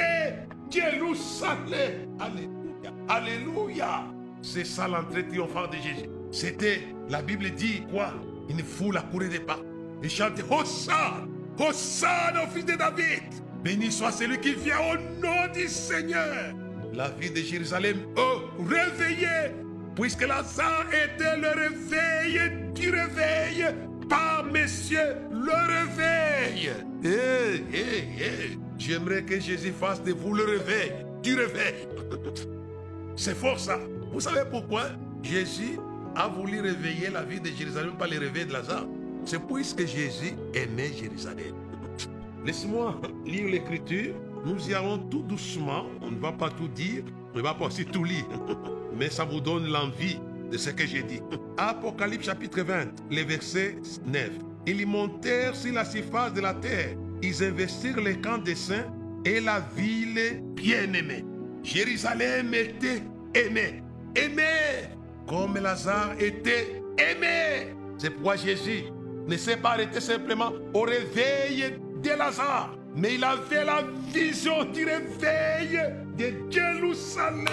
Jérusalem. 0.75 2.09
Alléluia. 2.19 2.91
Alléluia. 3.07 4.03
C'est 4.41 4.65
ça 4.65 4.87
l'entrée 4.87 5.25
triomphante 5.27 5.71
de 5.71 5.77
Jésus. 5.77 6.09
C'était, 6.31 6.81
la 7.09 7.21
Bible 7.21 7.49
dit 7.51 7.83
quoi? 7.89 8.13
Une 8.49 8.59
foule 8.59 8.97
accourait 8.97 9.29
des 9.29 9.39
pas. 9.39 9.59
Et 10.03 10.09
chantait 10.09 10.43
Hosanna, 10.43 11.25
Hosanna 11.57 12.43
au 12.43 12.47
fils 12.47 12.65
de 12.65 12.75
David. 12.75 13.23
Béni 13.63 13.91
soit 13.91 14.11
celui 14.11 14.39
qui 14.39 14.53
vient 14.53 14.77
au 14.79 14.97
nom 15.21 15.51
du 15.53 15.67
Seigneur. 15.67 16.53
La 16.93 17.09
ville 17.09 17.33
de 17.33 17.39
Jérusalem, 17.39 17.97
oh, 18.17 18.41
réveillée, 18.59 19.53
puisque 19.95 20.27
Lazare 20.27 20.85
était 20.89 21.37
le 21.37 21.47
réveil 21.47 22.71
du 22.73 22.89
réveil 22.91 23.65
par 24.07 24.43
messieurs 24.43 25.15
le 25.31 25.51
réveil. 25.73 26.69
Hey, 27.03 27.63
hey, 27.73 28.07
hey. 28.17 28.64
J'aimerais 28.77 29.23
que 29.23 29.39
Jésus 29.39 29.71
fasse 29.71 30.03
de 30.03 30.11
vous 30.11 30.33
le 30.33 30.43
réveil, 30.43 30.91
du 31.23 31.35
réveil. 31.35 31.87
C'est 33.15 33.35
fort 33.35 33.59
ça. 33.59 33.79
Vous 34.11 34.19
savez 34.19 34.41
pourquoi? 34.49 34.83
Jésus 35.23 35.79
a 36.15 36.27
voulu 36.27 36.61
réveiller 36.61 37.09
la 37.09 37.23
ville 37.23 37.41
de 37.41 37.49
Jérusalem 37.49 37.93
par 37.97 38.07
le 38.07 38.19
réveil 38.19 38.45
de 38.45 38.53
Lazare 38.53 38.85
C'est 39.25 39.41
puisque 39.41 39.85
Jésus 39.85 40.33
aimait 40.53 40.91
Jérusalem. 40.93 41.55
Laissez-moi 42.45 42.99
lire 43.25 43.47
l'écriture. 43.47 44.15
Nous 44.45 44.69
y 44.69 44.73
allons 44.73 44.99
tout 44.99 45.23
doucement. 45.23 45.85
On 46.01 46.11
ne 46.11 46.19
va 46.19 46.31
pas 46.31 46.49
tout 46.49 46.67
dire. 46.67 47.03
On 47.33 47.37
ne 47.37 47.43
va 47.43 47.53
pas 47.53 47.65
aussi 47.65 47.85
tout 47.85 48.03
lire. 48.03 48.25
Mais 48.97 49.09
ça 49.09 49.23
vous 49.25 49.39
donne 49.39 49.67
l'envie 49.67 50.19
de 50.51 50.57
ce 50.57 50.69
que 50.69 50.85
j'ai 50.85 51.03
dit. 51.03 51.21
Apocalypse 51.57 52.25
chapitre 52.25 52.61
20, 52.61 52.87
les 53.09 53.23
versets 53.23 53.77
9. 54.05 54.29
Ils 54.67 54.85
montèrent 54.85 55.55
sur 55.55 55.73
la 55.73 55.85
surface 55.85 56.33
de 56.33 56.41
la 56.41 56.53
terre. 56.53 56.95
Ils 57.25 57.43
investirent 57.43 58.01
les 58.01 58.21
camps 58.21 58.37
des 58.37 58.53
saints 58.53 58.85
et 59.25 59.39
la 59.41 59.59
ville 59.75 60.43
bien-aimée. 60.53 61.25
Jérusalem 61.63 62.53
était 62.53 63.01
aimée. 63.33 63.81
Aimée 64.15 64.89
comme 65.27 65.57
Lazare 65.57 66.13
était 66.19 66.83
aimé. 66.99 67.73
C'est 67.97 68.11
pourquoi 68.11 68.35
Jésus 68.35 68.83
ne 69.27 69.35
s'est 69.37 69.57
pas 69.57 69.71
arrêté 69.71 69.99
simplement 70.01 70.51
au 70.71 70.81
réveil 70.81 71.73
de 72.03 72.09
Lazare, 72.09 72.77
mais 72.95 73.15
il 73.15 73.23
avait 73.23 73.65
la 73.65 73.81
vision 74.13 74.63
du 74.65 74.85
réveil 74.85 75.79
de 76.15 76.51
Jérusalem. 76.51 77.47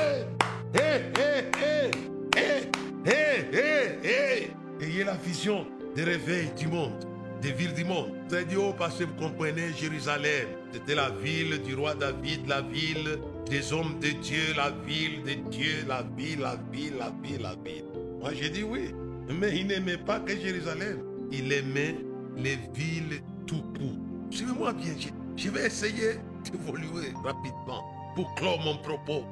Hé, 0.75 1.01
hé, 1.17 1.91
hé, 2.37 2.39
hé, 2.39 3.51
hé, 3.55 4.07
hé. 4.07 4.51
Ayez 4.83 5.05
la 5.05 5.15
vision 5.15 5.67
du 5.97 6.03
réveil 6.03 6.51
du 6.59 6.67
monde, 6.67 7.07
des 7.43 7.53
villes 7.53 7.75
du 7.75 7.85
monde. 7.85 8.13
C'est 8.29 8.47
dit, 8.49 8.57
parce 8.79 8.97
que 8.97 9.05
vous 9.05 9.15
comprenez, 9.15 9.73
Jérusalem, 9.77 10.49
c'était 10.73 10.95
la 10.95 11.11
ville 11.11 11.61
du 11.63 11.75
roi 11.75 11.95
David, 11.95 12.47
la 12.47 12.63
ville 12.63 13.19
des 13.51 13.73
hommes 13.73 13.99
de 14.01 14.09
Dieu, 14.09 14.55
la 14.57 14.71
ville 14.87 15.23
de 15.25 15.51
Dieu, 15.51 15.85
la 15.87 16.03
ville, 16.17 16.41
la 16.41 16.57
ville, 16.73 16.95
la 16.99 17.13
ville, 17.23 17.43
la 17.43 17.55
ville. 17.65 17.85
Moi, 18.21 18.31
j'ai 18.35 18.49
dit 18.49 18.63
oui. 18.63 18.95
Mais 19.29 19.57
il 19.59 19.67
n'aimait 19.67 19.99
pas 19.99 20.21
que 20.21 20.37
Jérusalem. 20.37 21.03
Il 21.31 21.53
aimait 21.53 21.97
les 22.37 22.59
villes 22.75 23.21
tout 23.47 23.63
court. 23.77 23.99
Suivez-moi 24.31 24.73
bien. 24.73 24.93
Je 25.37 25.51
vais 25.51 25.67
essayer 25.67 26.21
d'évoluer 26.45 27.13
rapidement 27.25 27.85
pour 28.15 28.35
clore 28.37 28.61
mon 28.61 28.77
propos. 28.79 29.25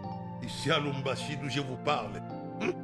Ici 0.42 0.70
à 0.70 0.78
Lumbashi, 0.78 1.36
d'où 1.36 1.48
je 1.48 1.60
vous 1.60 1.76
parle. 1.84 2.20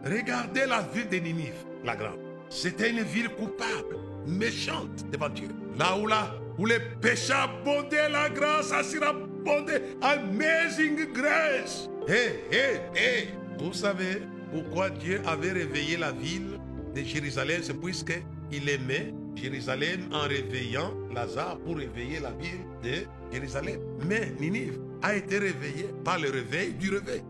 Regardez 0.04 0.66
la 0.66 0.82
ville 0.82 1.08
de 1.08 1.16
Ninive, 1.16 1.64
la 1.84 1.96
grande. 1.96 2.18
C'était 2.48 2.90
une 2.90 3.02
ville 3.02 3.28
coupable, 3.30 3.96
méchante 4.26 5.04
devant 5.10 5.28
Dieu. 5.28 5.48
Là 5.78 5.96
où, 5.96 6.06
là, 6.06 6.34
où 6.58 6.66
les 6.66 6.80
péchés 7.00 7.32
abondaient, 7.32 8.08
la 8.08 8.28
grâce 8.30 8.72
a 8.72 8.82
surabondé. 8.82 9.74
Amazing 10.02 11.12
grace. 11.12 11.88
Hé, 12.08 12.40
hé, 12.50 12.80
hé. 12.94 13.28
Vous 13.58 13.72
savez 13.72 14.22
pourquoi 14.52 14.90
Dieu 14.90 15.20
avait 15.26 15.52
réveillé 15.52 15.96
la 15.96 16.12
ville 16.12 16.58
de 16.94 17.02
Jérusalem? 17.02 17.60
C'est 17.62 17.78
puisque 17.80 18.22
il 18.52 18.68
aimait 18.68 19.12
Jérusalem 19.34 20.08
en 20.12 20.22
réveillant 20.22 20.94
Lazare 21.14 21.58
pour 21.58 21.76
réveiller 21.76 22.20
la 22.20 22.30
ville 22.32 22.64
de 22.82 23.06
Jérusalem. 23.32 23.80
Mais 24.06 24.32
Ninive 24.40 24.78
a 25.02 25.14
été 25.14 25.38
réveillée 25.38 25.90
par 26.04 26.18
le 26.18 26.30
réveil 26.30 26.72
du 26.74 26.90
réveil. 26.90 27.22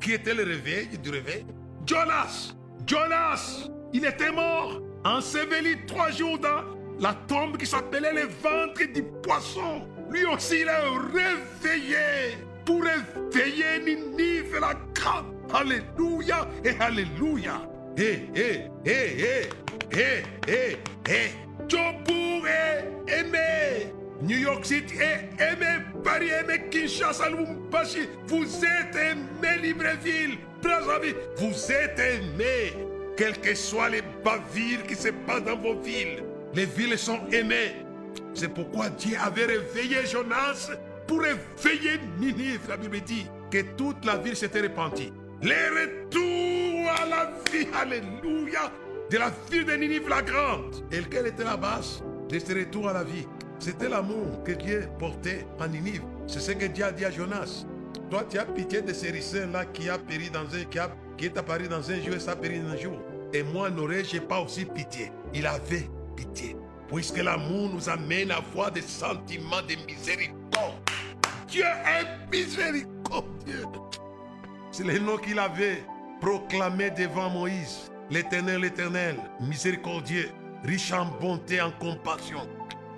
Qui 0.00 0.12
était 0.12 0.34
le 0.34 0.44
réveil 0.44 0.88
du 1.02 1.10
réveil? 1.10 1.44
Jonas. 1.84 2.54
Jonas, 2.86 3.68
il 3.92 4.04
était 4.04 4.30
mort, 4.30 4.80
enseveli 5.06 5.76
trois 5.86 6.10
jours 6.10 6.38
dans 6.38 6.64
la 6.98 7.14
tombe 7.28 7.56
qui 7.56 7.66
s'appelait 7.66 8.12
le 8.12 8.28
ventre 8.42 8.92
du 8.92 9.02
poisson. 9.22 9.86
Lui 10.10 10.24
aussi, 10.26 10.60
il 10.60 10.68
est 10.68 11.62
réveillé 11.62 12.38
pour 12.64 12.82
réveiller 12.82 13.80
Ninive 13.84 14.58
la 14.60 14.74
grande. 14.94 15.26
Alléluia 15.54 16.48
et 16.64 16.74
Alléluia. 16.80 17.60
Hé, 17.96 18.28
hé, 18.34 18.68
hé, 18.84 18.90
hé, 18.92 19.48
hé, 19.92 20.22
hé, 20.48 20.76
hé. 21.08 21.30
Jobourg 21.68 22.46
est 22.46 23.20
aimé. 23.20 23.92
New 24.22 24.38
York 24.38 24.64
City 24.64 24.96
est 24.96 25.40
aimé. 25.42 25.84
Paris 26.04 26.28
est 26.28 26.40
aimé. 26.44 26.68
Kinshasa, 26.70 27.30
Lumbashi. 27.30 28.08
Vous 28.26 28.44
êtes 28.44 28.96
aimé, 28.96 29.62
Libreville. 29.62 30.38
Brazzaville. 30.62 31.16
Vous 31.38 31.72
êtes 31.72 31.98
aimé. 31.98 32.95
Quelles 33.16 33.40
que 33.40 33.54
soient 33.54 33.88
les 33.88 34.02
bavires 34.22 34.82
qui 34.86 34.94
se 34.94 35.08
passent 35.08 35.44
dans 35.44 35.56
vos 35.56 35.80
villes, 35.80 36.22
les 36.54 36.66
villes 36.66 36.98
sont 36.98 37.20
aimées. 37.32 37.76
C'est 38.34 38.52
pourquoi 38.52 38.90
Dieu 38.90 39.16
avait 39.18 39.46
réveillé 39.46 40.04
Jonas 40.04 40.70
pour 41.06 41.22
réveiller 41.22 41.98
Ninive. 42.18 42.60
La 42.68 42.76
Bible 42.76 43.00
dit 43.00 43.26
que 43.50 43.62
toute 43.76 44.04
la 44.04 44.18
ville 44.18 44.36
s'était 44.36 44.60
répandue. 44.60 45.12
Les 45.40 45.68
retours 45.68 46.90
à 46.90 47.06
la 47.06 47.32
vie, 47.50 47.66
alléluia, 47.74 48.70
de 49.10 49.16
la 49.16 49.32
ville 49.50 49.64
de 49.64 49.72
Ninive 49.72 50.08
la 50.10 50.20
grande. 50.20 50.84
Et 50.92 51.00
quelle 51.10 51.28
était 51.28 51.44
la 51.44 51.56
base 51.56 52.02
de 52.28 52.38
ce 52.38 52.52
retour 52.52 52.88
à 52.88 52.92
la 52.92 53.04
vie? 53.04 53.26
C'était 53.58 53.88
l'amour 53.88 54.42
que 54.44 54.52
Dieu 54.52 54.88
portait 54.98 55.46
en 55.58 55.68
Ninive. 55.68 56.02
C'est 56.26 56.40
ce 56.40 56.52
que 56.52 56.66
Dieu 56.66 56.84
a 56.84 56.92
dit 56.92 57.06
à 57.06 57.10
Jonas. 57.10 57.64
Toi, 58.10 58.24
tu 58.28 58.38
as 58.38 58.44
pitié 58.44 58.82
de 58.82 58.92
ces 58.92 59.10
ricins-là 59.10 59.64
qui 59.66 59.88
a 59.88 59.98
dans 59.98 60.46
qui, 60.46 60.78
qui 61.16 61.24
est 61.26 61.36
apparu 61.36 61.68
dans 61.68 61.90
un 61.90 62.00
jour 62.00 62.14
et 62.14 62.20
ça 62.20 62.32
a 62.32 62.36
péri 62.36 62.60
dans 62.60 62.70
un 62.70 62.76
jour. 62.76 62.98
Et 63.32 63.42
moi, 63.42 63.68
n'aurais-je 63.70 64.18
pas 64.20 64.40
aussi 64.40 64.64
pitié? 64.64 65.10
Il 65.34 65.46
avait 65.46 65.88
pitié. 66.14 66.56
Puisque 66.88 67.18
l'amour 67.18 67.70
nous 67.74 67.88
amène 67.88 68.30
à 68.30 68.36
avoir 68.36 68.70
des 68.70 68.82
sentiments 68.82 69.62
de 69.62 69.74
miséricorde. 69.86 70.74
Dieu 71.48 71.64
est 71.64 72.30
miséricordieux. 72.30 73.64
C'est 74.70 74.84
le 74.84 74.98
nom 74.98 75.16
qu'il 75.16 75.38
avait 75.38 75.82
proclamé 76.20 76.90
devant 76.90 77.30
Moïse. 77.30 77.90
L'éternel, 78.08 78.60
l'éternel, 78.60 79.16
miséricordieux, 79.40 80.30
riche 80.64 80.92
en 80.92 81.06
bonté, 81.20 81.60
en 81.60 81.72
compassion, 81.72 82.48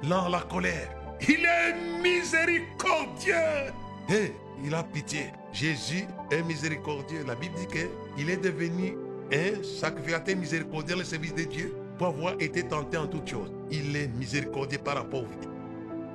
lent 0.03 0.29
la 0.29 0.41
colère. 0.41 0.91
Il 1.27 1.47
est 1.47 1.75
miséricordieux. 2.03 3.73
Et 4.11 4.33
il 4.65 4.75
a 4.75 4.83
pitié. 4.83 5.33
Jésus 5.53 6.05
est 6.31 6.43
miséricordieux. 6.43 7.25
La 7.27 7.35
Bible 7.35 7.55
dit 7.57 7.67
qu'il 7.67 8.31
est 8.31 8.37
devenu 8.37 8.97
un 9.33 9.63
sacrificateur 9.63 10.37
miséricordieux 10.37 10.97
au 10.97 11.05
service 11.05 11.35
de 11.35 11.45
Dieu 11.45 11.75
pour 11.99 12.09
avoir 12.09 12.35
été 12.41 12.63
tenté 12.63 12.97
en 12.97 13.07
toutes 13.07 13.29
choses. 13.29 13.53
Il 13.71 13.97
est 13.97 14.09
miséricordieux 14.09 14.79
par 14.79 14.97
rapport 14.97 15.21
au 15.21 15.27
vie. 15.27 15.49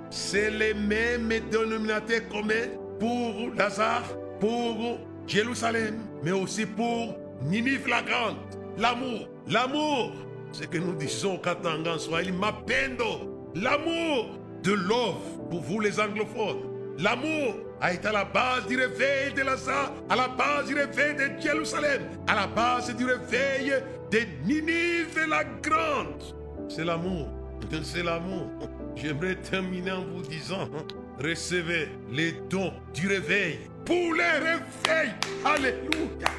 C'est 0.10 0.52
le 0.52 0.74
même 0.74 1.30
dénominateur 1.50 2.28
commun 2.30 2.68
pour 3.00 3.50
Lazare, 3.56 4.16
pour 4.40 5.00
Jérusalem, 5.28 6.00
mais 6.24 6.32
aussi 6.32 6.66
pour 6.66 7.16
Ninive 7.42 7.88
la. 7.88 8.04
L'amour, 8.78 9.28
l'amour, 9.48 10.14
ce 10.52 10.64
que 10.64 10.78
nous 10.78 10.94
disons 10.94 11.36
au 11.36 11.38
Katanga 11.38 11.94
en 11.94 12.00
Swahili, 12.00 12.32
Mapendo, 12.32 13.52
l'amour 13.56 14.40
de 14.64 14.72
love 14.72 15.48
pour 15.50 15.62
vous 15.62 15.80
les 15.80 16.00
anglophones. 16.00 16.62
L'amour 16.98 17.56
a 17.84 18.08
à 18.08 18.12
la 18.14 18.24
base 18.24 18.66
du 18.68 18.78
réveil 18.78 19.34
de 19.34 19.42
Lazare, 19.42 19.92
à 20.10 20.16
la 20.16 20.30
base 20.30 20.68
du 20.68 20.74
réveil 20.74 21.16
de 21.16 21.42
Jérusalem, 21.42 22.04
à 22.28 22.36
la 22.36 22.48
base 22.48 22.96
du 22.96 23.06
réveil 23.06 23.74
de 24.10 24.20
Ninive 24.46 25.20
la 25.28 25.44
grande. 25.44 26.24
C'est 26.70 26.86
l'amour, 26.86 27.28
c'est 27.84 28.04
l'amour. 28.04 28.50
J'aimerais 28.96 29.36
terminer 29.36 29.92
en 29.92 30.06
vous 30.06 30.22
disant 30.22 30.70
recevez 31.22 31.90
les 32.10 32.32
dons 32.50 32.72
du 32.94 33.10
réveil 33.10 33.60
pour 33.86 34.14
les 34.14 34.32
réveils. 34.32 35.14
Alléluia. 35.44 36.30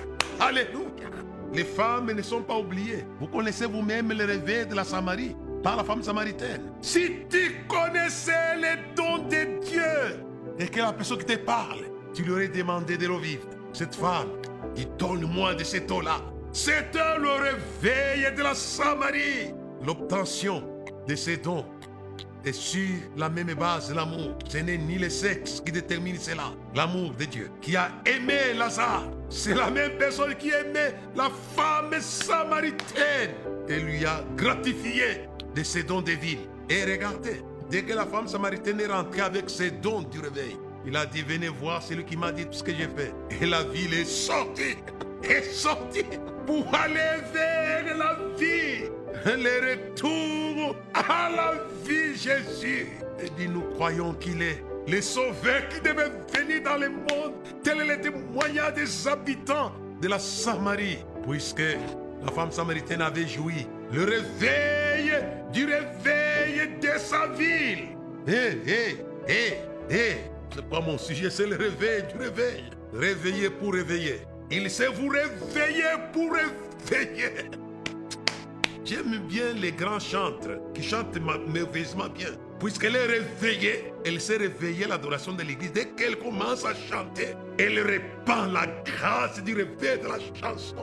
Alléluia. 0.40 1.10
Les 1.52 1.64
femmes 1.64 2.10
ne 2.10 2.22
sont 2.22 2.42
pas 2.42 2.56
oubliées. 2.56 3.04
Vous 3.20 3.26
connaissez 3.26 3.66
vous-même 3.66 4.10
le 4.12 4.24
réveil 4.24 4.66
de 4.66 4.74
la 4.74 4.84
Samarie 4.84 5.36
par 5.62 5.76
la 5.76 5.84
femme 5.84 6.02
samaritaine. 6.02 6.72
Si 6.80 7.12
tu 7.28 7.66
connaissais 7.68 8.56
les 8.56 8.94
dons 8.96 9.18
de 9.28 9.60
Dieu 9.64 10.24
et 10.58 10.68
que 10.68 10.78
la 10.78 10.92
personne 10.92 11.18
qui 11.18 11.26
te 11.26 11.36
parle, 11.36 11.84
tu 12.12 12.22
lui 12.22 12.32
aurais 12.32 12.48
demandé 12.48 12.96
de 12.96 13.06
l'eau 13.06 13.18
vive. 13.18 13.44
Cette 13.72 13.94
femme, 13.94 14.28
qui 14.74 14.86
donne-moi 14.98 15.54
de 15.54 15.64
cette 15.64 15.90
eau-là. 15.90 16.20
C'était 16.52 17.18
le 17.18 17.30
réveil 17.30 18.34
de 18.36 18.42
la 18.42 18.54
Samarie. 18.54 19.52
L'obtention 19.84 20.62
de 21.08 21.14
ces 21.16 21.36
dons 21.36 21.64
est 22.44 22.52
sur 22.52 22.88
la 23.16 23.28
même 23.28 23.54
base 23.54 23.88
de 23.88 23.94
l'amour. 23.94 24.36
Ce 24.48 24.58
n'est 24.58 24.78
ni 24.78 24.98
le 24.98 25.10
sexe 25.10 25.60
qui 25.60 25.72
détermine 25.72 26.18
cela. 26.18 26.52
L'amour 26.74 27.12
de 27.18 27.24
Dieu 27.24 27.50
qui 27.60 27.76
a 27.76 27.90
aimé 28.06 28.54
Lazare. 28.56 29.10
C'est 29.28 29.54
la 29.54 29.70
même 29.70 29.98
personne 29.98 30.34
qui 30.36 30.50
aimait 30.50 30.94
la 31.16 31.30
femme 31.56 32.00
samaritaine 32.00 33.34
et 33.68 33.80
lui 33.80 34.04
a 34.04 34.24
gratifié 34.36 35.28
de 35.54 35.62
ses 35.62 35.82
dons 35.82 36.02
de 36.02 36.12
ville. 36.12 36.46
Et 36.68 36.84
regardez, 36.84 37.42
dès 37.74 37.82
que 37.82 37.92
la 37.92 38.06
femme 38.06 38.28
samaritaine 38.28 38.78
est 38.78 38.86
rentrée 38.86 39.20
avec 39.20 39.50
ses 39.50 39.72
dons 39.72 40.02
du 40.02 40.20
réveil, 40.20 40.56
il 40.86 40.96
a 40.96 41.06
dit, 41.06 41.22
venez 41.22 41.48
voir 41.48 41.82
celui 41.82 42.04
qui 42.04 42.16
m'a 42.16 42.30
dit 42.30 42.46
tout 42.46 42.52
ce 42.52 42.62
que 42.62 42.70
j'ai 42.70 42.86
fait. 42.86 43.12
Et 43.42 43.46
la 43.46 43.64
ville 43.64 43.92
est 43.94 44.04
sortie, 44.04 44.76
est 45.24 45.42
sortie 45.42 46.04
pour 46.46 46.72
aller 46.72 47.20
vers 47.32 47.96
la 47.96 48.16
vie. 48.38 48.84
Le 49.26 49.72
retour 49.72 50.76
à 50.94 51.28
la 51.34 51.54
vie, 51.84 52.14
Jésus. 52.14 52.92
Et 53.20 53.28
dit, 53.36 53.48
nous 53.48 53.62
croyons 53.74 54.14
qu'il 54.14 54.40
est 54.40 54.62
le 54.86 55.00
sauveur 55.00 55.68
qui 55.68 55.80
devait 55.80 56.12
venir 56.32 56.62
dans 56.62 56.76
le 56.76 56.90
monde. 56.90 57.32
Tel 57.64 57.80
est 57.80 57.96
le 57.96 58.00
témoignage 58.00 58.74
des 58.74 59.08
habitants 59.08 59.72
de 60.00 60.06
la 60.06 60.20
Samarie. 60.20 60.98
Puisque 61.28 61.62
la 62.24 62.32
femme 62.32 62.50
samaritaine 62.50 63.02
avait 63.02 63.26
joui 63.26 63.66
le 63.92 64.04
réveil 64.04 65.12
du 65.52 65.66
réveil 65.66 66.78
de 66.80 66.98
sa 66.98 67.28
ville. 67.28 67.96
Hé, 68.26 68.58
hé, 68.66 69.04
hé, 69.28 69.54
hé. 69.90 70.16
C'est 70.54 70.64
pas 70.68 70.80
mon 70.80 70.96
sujet, 70.96 71.30
c'est 71.30 71.46
le 71.46 71.56
réveil 71.56 72.04
du 72.12 72.18
réveil. 72.18 72.64
Réveiller 72.92 73.50
pour 73.50 73.72
réveiller. 73.72 74.20
Il 74.50 74.70
sait 74.70 74.88
vous 74.88 75.08
réveiller 75.08 75.84
pour 76.12 76.32
réveiller. 76.32 77.48
J'aime 78.84 79.18
bien 79.28 79.52
les 79.54 79.72
grands 79.72 79.98
chantres 79.98 80.60
qui 80.74 80.82
chantent 80.82 81.18
merveilleusement 81.48 82.08
bien. 82.08 82.30
Puisqu'elle 82.60 82.96
est 82.96 83.06
réveillée, 83.06 83.92
elle 84.04 84.20
sait 84.20 84.36
réveiller 84.36 84.86
l'adoration 84.86 85.32
de 85.32 85.42
l'église. 85.42 85.72
Dès 85.72 85.86
qu'elle 85.86 86.16
commence 86.16 86.64
à 86.64 86.74
chanter, 86.74 87.34
elle 87.58 87.80
répand 87.80 88.52
la 88.52 88.66
grâce 88.84 89.42
du 89.42 89.54
réveil 89.54 89.98
de 89.98 90.08
la 90.08 90.18
chanson. 90.40 90.76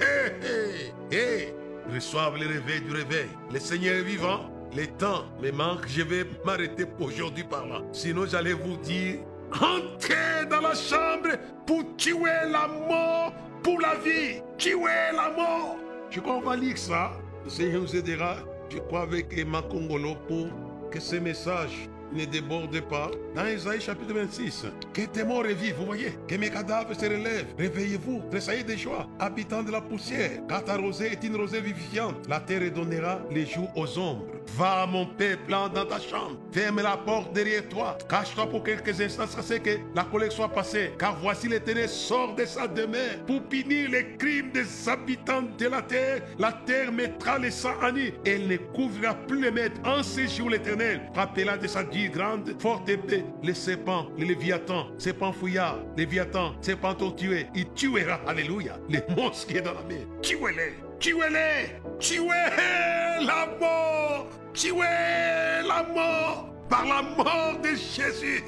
Hé, 0.00 1.12
hé, 1.12 1.16
hé. 1.16 1.54
Reçoivent 1.92 2.36
le 2.36 2.46
réveil 2.46 2.80
du 2.82 2.92
réveil. 2.92 3.28
Le 3.52 3.58
Seigneur 3.58 3.94
est 3.96 4.02
vivant. 4.02 4.50
Les 4.74 4.86
temps 4.86 5.24
me 5.42 5.50
manquent. 5.50 5.88
Je 5.88 6.02
vais 6.02 6.24
m'arrêter 6.44 6.84
aujourd'hui 7.00 7.44
par 7.44 7.66
là. 7.66 7.80
Sinon, 7.92 8.26
j'allais 8.26 8.52
vous 8.52 8.76
dire 8.76 9.20
entrez 9.52 10.46
dans 10.50 10.60
la 10.60 10.74
chambre 10.74 11.30
pour 11.66 11.96
tuer 11.96 12.50
la 12.50 12.68
mort 12.68 13.32
pour 13.62 13.80
la 13.80 13.94
vie. 13.96 14.42
Tuer 14.58 15.12
la 15.14 15.30
mort. 15.30 15.76
Je 16.10 16.20
crois 16.20 16.34
qu'on 16.34 16.48
va 16.48 16.56
lire 16.56 16.76
ça. 16.76 17.12
Le 17.44 17.50
Seigneur 17.50 17.82
nous 17.82 17.96
aidera, 17.96 18.36
je 18.68 18.78
crois, 18.78 19.02
avec 19.02 19.26
Emma 19.36 19.62
Congolo 19.62 20.14
pour 20.26 20.48
que 20.90 21.00
ce 21.00 21.16
message 21.16 21.88
ne 22.12 22.24
déborde 22.24 22.80
pas. 22.82 23.10
Dans 23.34 23.46
Isaïe 23.46 23.80
chapitre 23.80 24.14
26, 24.14 24.66
que 24.92 25.02
tes 25.02 25.24
morts 25.24 25.44
revivent, 25.44 25.76
vous 25.78 25.86
voyez, 25.86 26.12
que 26.26 26.34
mes 26.36 26.50
cadavres 26.50 26.94
se 26.94 27.04
relèvent. 27.04 27.54
Réveillez-vous, 27.58 28.22
tressaillez 28.30 28.64
de 28.64 28.76
joie, 28.76 29.06
habitants 29.18 29.62
de 29.62 29.70
la 29.70 29.80
poussière, 29.80 30.40
car 30.48 30.64
ta 30.64 30.76
rosée 30.76 31.12
est 31.12 31.24
une 31.24 31.36
rosée 31.36 31.60
vivifiante. 31.60 32.28
La 32.28 32.40
terre 32.40 32.70
donnera 32.72 33.20
les 33.30 33.46
jours 33.46 33.70
aux 33.76 33.98
ombres. 33.98 34.37
Va, 34.56 34.86
mon 34.86 35.06
peuple, 35.06 35.50
dans 35.50 35.68
ta 35.68 36.00
chambre. 36.00 36.36
Ferme 36.52 36.82
la 36.82 36.96
porte 36.96 37.32
derrière 37.32 37.68
toi. 37.68 37.96
Cache-toi 38.08 38.46
pour 38.48 38.62
quelques 38.62 39.00
instants, 39.00 39.24
c'est 39.40 39.60
que 39.60 39.78
la 39.94 40.04
colère 40.04 40.32
soit 40.32 40.48
passée. 40.48 40.92
Car 40.98 41.16
voici 41.20 41.48
l'éternel 41.48 41.88
sort 41.88 42.34
de 42.34 42.44
sa 42.44 42.66
demeure 42.66 43.24
pour 43.26 43.42
punir 43.42 43.90
les 43.90 44.16
crimes 44.16 44.50
des 44.52 44.88
habitants 44.88 45.42
de 45.58 45.66
la 45.66 45.82
terre. 45.82 46.22
La 46.38 46.52
terre 46.52 46.90
mettra 46.90 47.38
les 47.38 47.50
sang 47.50 47.74
en 47.82 47.92
nid. 47.92 48.12
Elle 48.24 48.48
ne 48.48 48.56
couvrira 48.56 49.14
plus 49.14 49.42
les 49.42 49.50
maîtres. 49.50 49.80
En 49.84 50.02
ces 50.02 50.26
jours, 50.26 50.50
l'éternel 50.50 51.02
rappela 51.14 51.56
de 51.56 51.66
sa 51.66 51.82
vie 51.82 52.08
grande, 52.08 52.54
forte 52.60 52.88
épée, 52.88 53.24
les 53.42 53.54
serpents, 53.54 54.08
les 54.16 54.26
léviathans, 54.26 54.88
serpents 54.98 55.32
fouillards, 55.32 55.78
léviathans, 55.96 56.54
serpents 56.60 56.94
tortués. 56.94 57.46
Il 57.54 57.70
tuera, 57.72 58.20
alléluia, 58.26 58.78
les 58.88 59.02
monstres 59.16 59.46
qui 59.46 59.58
sont 59.58 59.64
dans 59.64 59.74
la 59.74 59.82
mer. 59.82 60.06
Tuez-les, 60.22 60.74
tuez-les, 60.98 61.80
tuez 61.98 62.26
la 63.20 63.46
mort, 63.58 64.28
tuez 64.52 65.66
la 65.66 65.82
mort 65.94 66.48
par 66.68 66.84
la 66.84 67.02
mort 67.02 67.58
de 67.62 67.70
Jésus. 67.70 68.42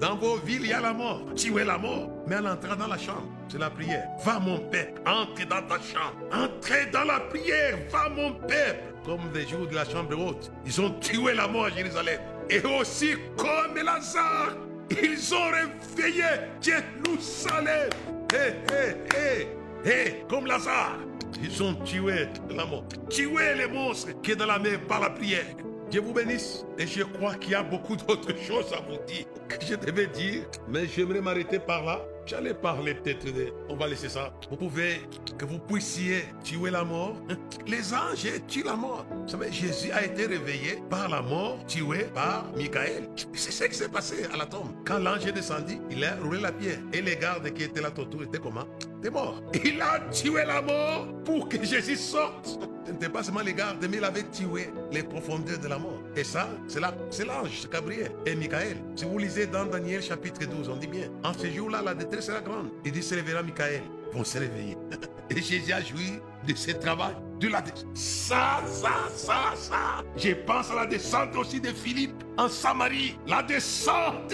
Dans 0.00 0.14
vos 0.14 0.36
villes, 0.36 0.62
il 0.62 0.68
y 0.68 0.72
a 0.72 0.80
la 0.80 0.92
mort. 0.92 1.22
Tuez 1.34 1.64
la 1.64 1.76
mort. 1.76 2.08
Mais 2.26 2.36
en 2.36 2.46
entrant 2.46 2.76
dans 2.76 2.86
la 2.86 2.98
chambre, 2.98 3.26
c'est 3.48 3.58
la 3.58 3.68
prière. 3.68 4.06
Va 4.24 4.38
mon 4.38 4.58
peuple, 4.58 5.00
entre 5.04 5.46
dans 5.48 5.62
ta 5.62 5.76
chambre. 5.76 6.14
Entrez 6.32 6.86
dans 6.92 7.04
la 7.04 7.18
prière. 7.20 7.78
Va 7.90 8.08
mon 8.08 8.32
peuple. 8.32 8.82
Comme 9.04 9.28
des 9.32 9.46
jours 9.48 9.66
de 9.66 9.74
la 9.74 9.84
chambre 9.84 10.16
haute, 10.16 10.52
ils 10.64 10.80
ont 10.80 10.90
tué 11.00 11.34
la 11.34 11.48
mort 11.48 11.64
à 11.66 11.70
Jérusalem. 11.70 12.20
Et 12.48 12.60
aussi 12.64 13.14
comme 13.36 13.76
Lazare, 13.82 14.56
ils 14.90 15.34
ont 15.34 15.50
réveillé 15.50 16.24
Jérusalem. 16.60 17.90
Hé, 18.32 18.54
hé, 18.70 19.16
hé, 19.16 19.48
hé, 19.84 20.24
comme 20.28 20.46
Lazare. 20.46 20.98
Ils 21.42 21.62
ont 21.62 21.74
tué 21.74 22.26
la 22.50 22.64
mort. 22.64 22.84
Tué 23.10 23.54
les 23.56 23.68
monstres 23.68 24.20
qui 24.22 24.32
est 24.32 24.36
dans 24.36 24.46
la 24.46 24.58
mer 24.58 24.80
par 24.86 25.00
la 25.00 25.10
prière. 25.10 25.44
Dieu 25.90 26.00
vous 26.00 26.12
bénisse. 26.12 26.64
Et 26.78 26.86
je 26.86 27.02
crois 27.02 27.34
qu'il 27.34 27.52
y 27.52 27.54
a 27.54 27.62
beaucoup 27.62 27.96
d'autres 27.96 28.36
choses 28.46 28.72
à 28.72 28.80
vous 28.80 28.98
dire 29.06 29.26
que 29.48 29.64
je 29.64 29.74
devais 29.74 30.06
dire, 30.06 30.44
mais 30.68 30.86
j'aimerais 30.86 31.20
m'arrêter 31.20 31.58
par 31.58 31.84
là. 31.84 32.00
J'allais 32.28 32.52
parler 32.52 32.92
peut-être 32.92 33.24
de... 33.24 33.54
On 33.70 33.76
va 33.76 33.88
laisser 33.88 34.10
ça. 34.10 34.34
Vous 34.50 34.56
pouvez, 34.56 35.00
que 35.38 35.46
vous 35.46 35.58
puissiez 35.58 36.26
tuer 36.44 36.70
la 36.70 36.84
mort. 36.84 37.16
Les 37.66 37.94
anges 37.94 38.28
tuent 38.46 38.64
la 38.66 38.76
mort. 38.76 39.06
Vous 39.22 39.28
savez, 39.28 39.50
Jésus 39.50 39.90
a 39.92 40.04
été 40.04 40.26
réveillé 40.26 40.82
par 40.90 41.08
la 41.08 41.22
mort, 41.22 41.58
tué 41.66 42.04
par 42.12 42.44
Michael. 42.54 43.08
C'est 43.32 43.50
ce 43.50 43.64
qui 43.64 43.74
s'est 43.74 43.88
passé 43.88 44.26
à 44.30 44.36
la 44.36 44.44
tombe. 44.44 44.74
Quand 44.84 44.98
l'ange 44.98 45.24
est 45.24 45.32
descendu, 45.32 45.78
il 45.90 46.04
a 46.04 46.16
roulé 46.16 46.38
la 46.38 46.52
pierre. 46.52 46.80
Et 46.92 47.00
les 47.00 47.16
gardes 47.16 47.50
qui 47.54 47.62
étaient 47.62 47.80
là 47.80 47.88
autour 47.96 48.22
étaient 48.22 48.38
comment? 48.38 48.66
T'es 49.00 49.08
mort. 49.08 49.42
Il 49.64 49.80
a 49.80 50.00
tué 50.10 50.44
la 50.44 50.60
mort 50.60 51.08
pour 51.24 51.48
que 51.48 51.64
Jésus 51.64 51.96
sorte. 51.96 52.58
Ce 52.84 52.92
n'était 52.92 53.08
pas 53.08 53.22
seulement 53.22 53.40
les 53.40 53.54
gardes, 53.54 53.86
mais 53.88 53.96
il 53.96 54.04
avait 54.04 54.24
tué 54.24 54.70
les 54.92 55.02
profondeurs 55.02 55.58
de 55.58 55.68
la 55.68 55.78
mort. 55.78 56.02
Et 56.18 56.24
ça, 56.24 56.48
c'est 56.66 56.80
l'ange, 56.80 57.60
c'est 57.60 57.70
Gabriel 57.70 58.10
et 58.26 58.34
Michael. 58.34 58.76
Si 58.96 59.04
vous 59.04 59.18
lisez 59.18 59.46
dans 59.46 59.66
Daniel 59.66 60.02
chapitre 60.02 60.44
12, 60.46 60.68
on 60.68 60.74
dit 60.74 60.88
bien, 60.88 61.08
en 61.22 61.32
ce 61.32 61.48
jour-là, 61.48 61.80
la 61.80 61.94
détresse 61.94 62.26
sera 62.26 62.40
grande. 62.40 62.70
Il 62.84 62.90
dit, 62.90 63.04
se 63.04 63.14
réveillera 63.14 63.44
Michael, 63.44 63.82
vont 64.12 64.24
se 64.24 64.36
réveiller. 64.36 64.76
Et 65.30 65.40
Jésus 65.40 65.72
a 65.72 65.80
joui 65.80 66.18
de 66.44 66.56
ce 66.56 66.72
travail, 66.72 67.14
de 67.38 67.46
la 67.46 67.62
Ça, 67.94 68.60
ça, 68.66 68.90
ça, 69.14 69.52
ça. 69.54 70.02
Je 70.16 70.32
pense 70.44 70.72
à 70.72 70.74
la 70.74 70.86
descente 70.86 71.36
aussi 71.36 71.60
de 71.60 71.68
Philippe 71.68 72.20
en 72.36 72.48
Samarie. 72.48 73.16
La 73.28 73.44
descente. 73.44 74.32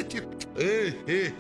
Hé, 0.59 0.95
hé, 1.07 1.35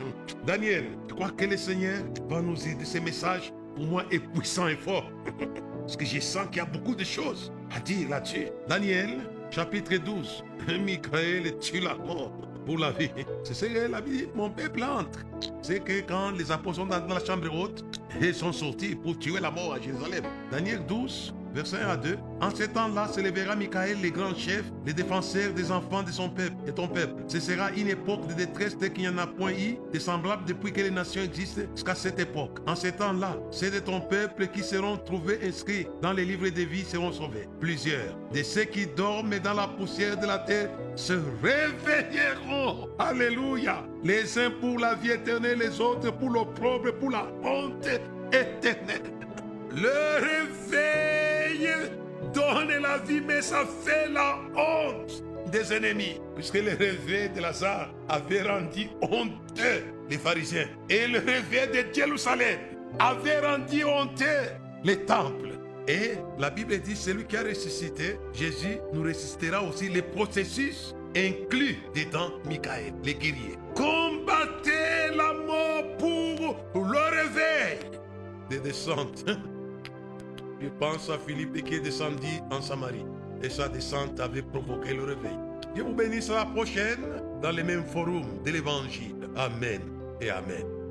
Daniel, 0.47 0.89
je 1.09 1.15
crois 1.15 1.31
que 1.31 1.47
le 1.47 1.57
Seigneur 1.57 2.03
va 2.29 2.43
nous 2.43 2.69
aider. 2.69 2.85
Ce 2.85 2.99
message, 2.99 3.51
pour 3.75 3.87
moi, 3.87 4.05
est 4.11 4.19
puissant 4.19 4.69
et 4.69 4.77
fort. 4.77 5.11
Parce 5.81 5.97
que 5.97 6.05
je 6.05 6.21
sens 6.21 6.49
qu'il 6.49 6.59
y 6.59 6.61
a 6.61 6.67
beaucoup 6.67 6.95
de 6.95 7.05
choses 7.05 7.51
à 7.75 7.81
dire 7.81 8.11
là-dessus. 8.11 8.49
Daniel, 8.69 9.21
chapitre 9.55 9.97
12. 9.99 10.43
Michael 10.81 11.57
tue 11.61 11.79
la 11.79 11.95
mort 11.95 12.33
pour 12.67 12.77
la 12.77 12.91
vie. 12.91 13.11
C'est 13.45 13.55
ce 13.55 13.67
que 13.67 13.91
la 13.91 14.01
vie, 14.01 14.27
mon 14.35 14.51
peuple 14.51 14.83
entre. 14.83 15.21
C'est 15.63 15.79
que 15.79 16.01
quand 16.01 16.33
les 16.33 16.51
apôtres 16.51 16.77
sont 16.77 16.87
dans 16.87 17.07
la 17.07 17.25
chambre 17.25 17.55
haute, 17.55 17.85
ils 18.21 18.35
sont 18.35 18.53
sortis 18.53 18.97
pour 18.97 19.17
tuer 19.17 19.39
la 19.39 19.53
mort 19.53 19.75
à 19.75 19.81
Jérusalem. 19.81 20.25
Daniel 20.51 20.85
12, 20.87 21.33
verset 21.55 21.79
1 21.83 21.89
à 21.89 21.97
2. 21.97 22.19
En 22.41 22.51
ce 22.51 22.65
temps-là 22.65 23.09
se 23.09 23.21
lèvera 23.21 23.57
Michael, 23.57 23.99
les 24.03 24.11
grands 24.11 24.35
chefs, 24.35 24.65
les 24.85 24.93
défenseurs 24.93 25.53
des 25.53 25.71
enfants 25.71 26.03
de 26.03 26.11
son 26.11 26.29
peuple 26.29 26.57
et 26.67 26.73
ton 26.73 26.89
peuple. 26.89 27.23
Ce 27.29 27.41
sera 27.41 27.71
une 27.73 27.89
époque 27.89 28.27
de 28.27 28.35
détresse 28.35 28.77
telle 28.77 28.93
qu'il 28.93 29.05
n'y 29.05 29.09
en 29.09 29.19
a 29.19 29.27
point 29.27 29.53
eu 29.53 29.77
de 29.93 29.99
semblable 29.99 30.45
depuis 30.47 30.73
que 30.73 30.81
les 30.81 30.91
nations 30.91 31.23
existent 31.23 31.63
jusqu'à 31.75 31.95
cette 31.95 32.19
époque. 32.19 32.59
En 32.67 32.75
ce 32.75 32.89
temps-là, 32.89 33.37
c'est 33.51 33.71
de 33.71 33.79
ton 33.79 34.01
peuple 34.01 34.49
qui 34.49 34.63
seront 34.63 34.97
trouvés 34.97 35.39
inscrits 35.45 35.87
dans 36.03 36.13
les 36.13 36.25
livres 36.25 36.49
de 36.49 36.63
vie 36.63 36.85
seront 36.85 37.13
sauvés. 37.13 37.49
Plusieurs 37.61 38.19
de 38.33 38.43
ceux 38.43 38.65
qui 38.65 38.87
dorment 38.87 39.39
dans 39.39 39.55
la 39.55 39.69
poussière 39.69 40.19
de 40.19 40.27
la 40.27 40.39
terre 40.39 40.71
se 40.97 41.15
réveilleront. 41.43 42.89
Alléluia. 42.99 43.85
Les 44.03 44.39
uns 44.39 44.51
pour 44.51 44.79
la 44.79 44.95
vie 44.95 45.13
éternelle, 45.13 45.59
les 45.59 45.81
autres 45.81 46.11
pour 46.13 46.31
l'opprobre, 46.31 46.93
pour 46.95 47.11
la 47.11 47.27
honte 47.43 47.89
éternelle. 48.33 49.03
Le 49.71 50.21
réveil 50.21 51.34
donne 52.33 52.81
la 52.81 52.99
vie, 52.99 53.21
mais 53.21 53.43
ça 53.43 53.65
fait 53.85 54.09
la 54.09 54.39
honte 54.57 55.23
des 55.51 55.73
ennemis. 55.73 56.21
Puisque 56.35 56.55
le 56.55 56.75
réveil 56.75 57.31
de 57.31 57.41
Lazare 57.41 57.93
avait 58.09 58.43
rendu 58.43 58.89
honteux 59.01 59.85
les 60.11 60.19
pharisiens. 60.19 60.67
Et 60.89 61.07
le 61.07 61.19
réveil 61.19 61.69
de 61.69 61.95
Jérusalem 61.95 62.59
avait 62.99 63.41
rendu 63.41 63.85
honteux 63.85 64.51
les 64.83 65.05
temples. 65.05 65.53
Et 65.87 66.13
la 66.39 66.51
Bible 66.51 66.79
dit, 66.79 66.97
celui 66.97 67.25
qui 67.25 67.37
a 67.37 67.43
ressuscité, 67.43 68.19
Jésus 68.33 68.79
nous 68.93 69.03
ressuscitera 69.03 69.63
aussi 69.63 69.89
les 69.89 70.03
processus 70.03 70.95
inclus 71.15 71.79
dedans 71.95 72.31
Michael, 72.47 72.95
les 73.05 73.15
guerriers. 73.15 73.59
Combattez 73.75 75.15
la 75.15 75.33
mort 75.35 75.97
pour 75.99 76.57
le 76.75 77.17
réveil 77.17 77.79
des 78.49 78.61
descentes. 78.61 79.25
Je 80.61 80.69
pense 80.81 81.11
à 81.11 81.19
Philippe 81.19 81.63
qui 81.65 81.75
est 81.75 81.81
descendu 81.81 82.41
en 82.51 82.61
Samarie. 82.61 83.05
Et 83.43 83.51
sa 83.51 83.69
descente 83.69 84.21
avait 84.21 84.43
provoqué 84.43 84.95
le 84.95 85.05
réveil. 85.05 85.39
Je 85.77 85.83
vous 85.83 85.93
bénisse 85.93 86.31
à 86.31 86.37
la 86.37 86.47
prochaine 86.47 87.05
dans 87.43 87.53
le 87.53 87.63
même 87.63 87.85
forum 87.85 88.43
de 88.45 88.51
l'évangile. 88.51 89.17
Amen 89.37 89.81
et 90.21 90.31
Amen. 90.31 90.84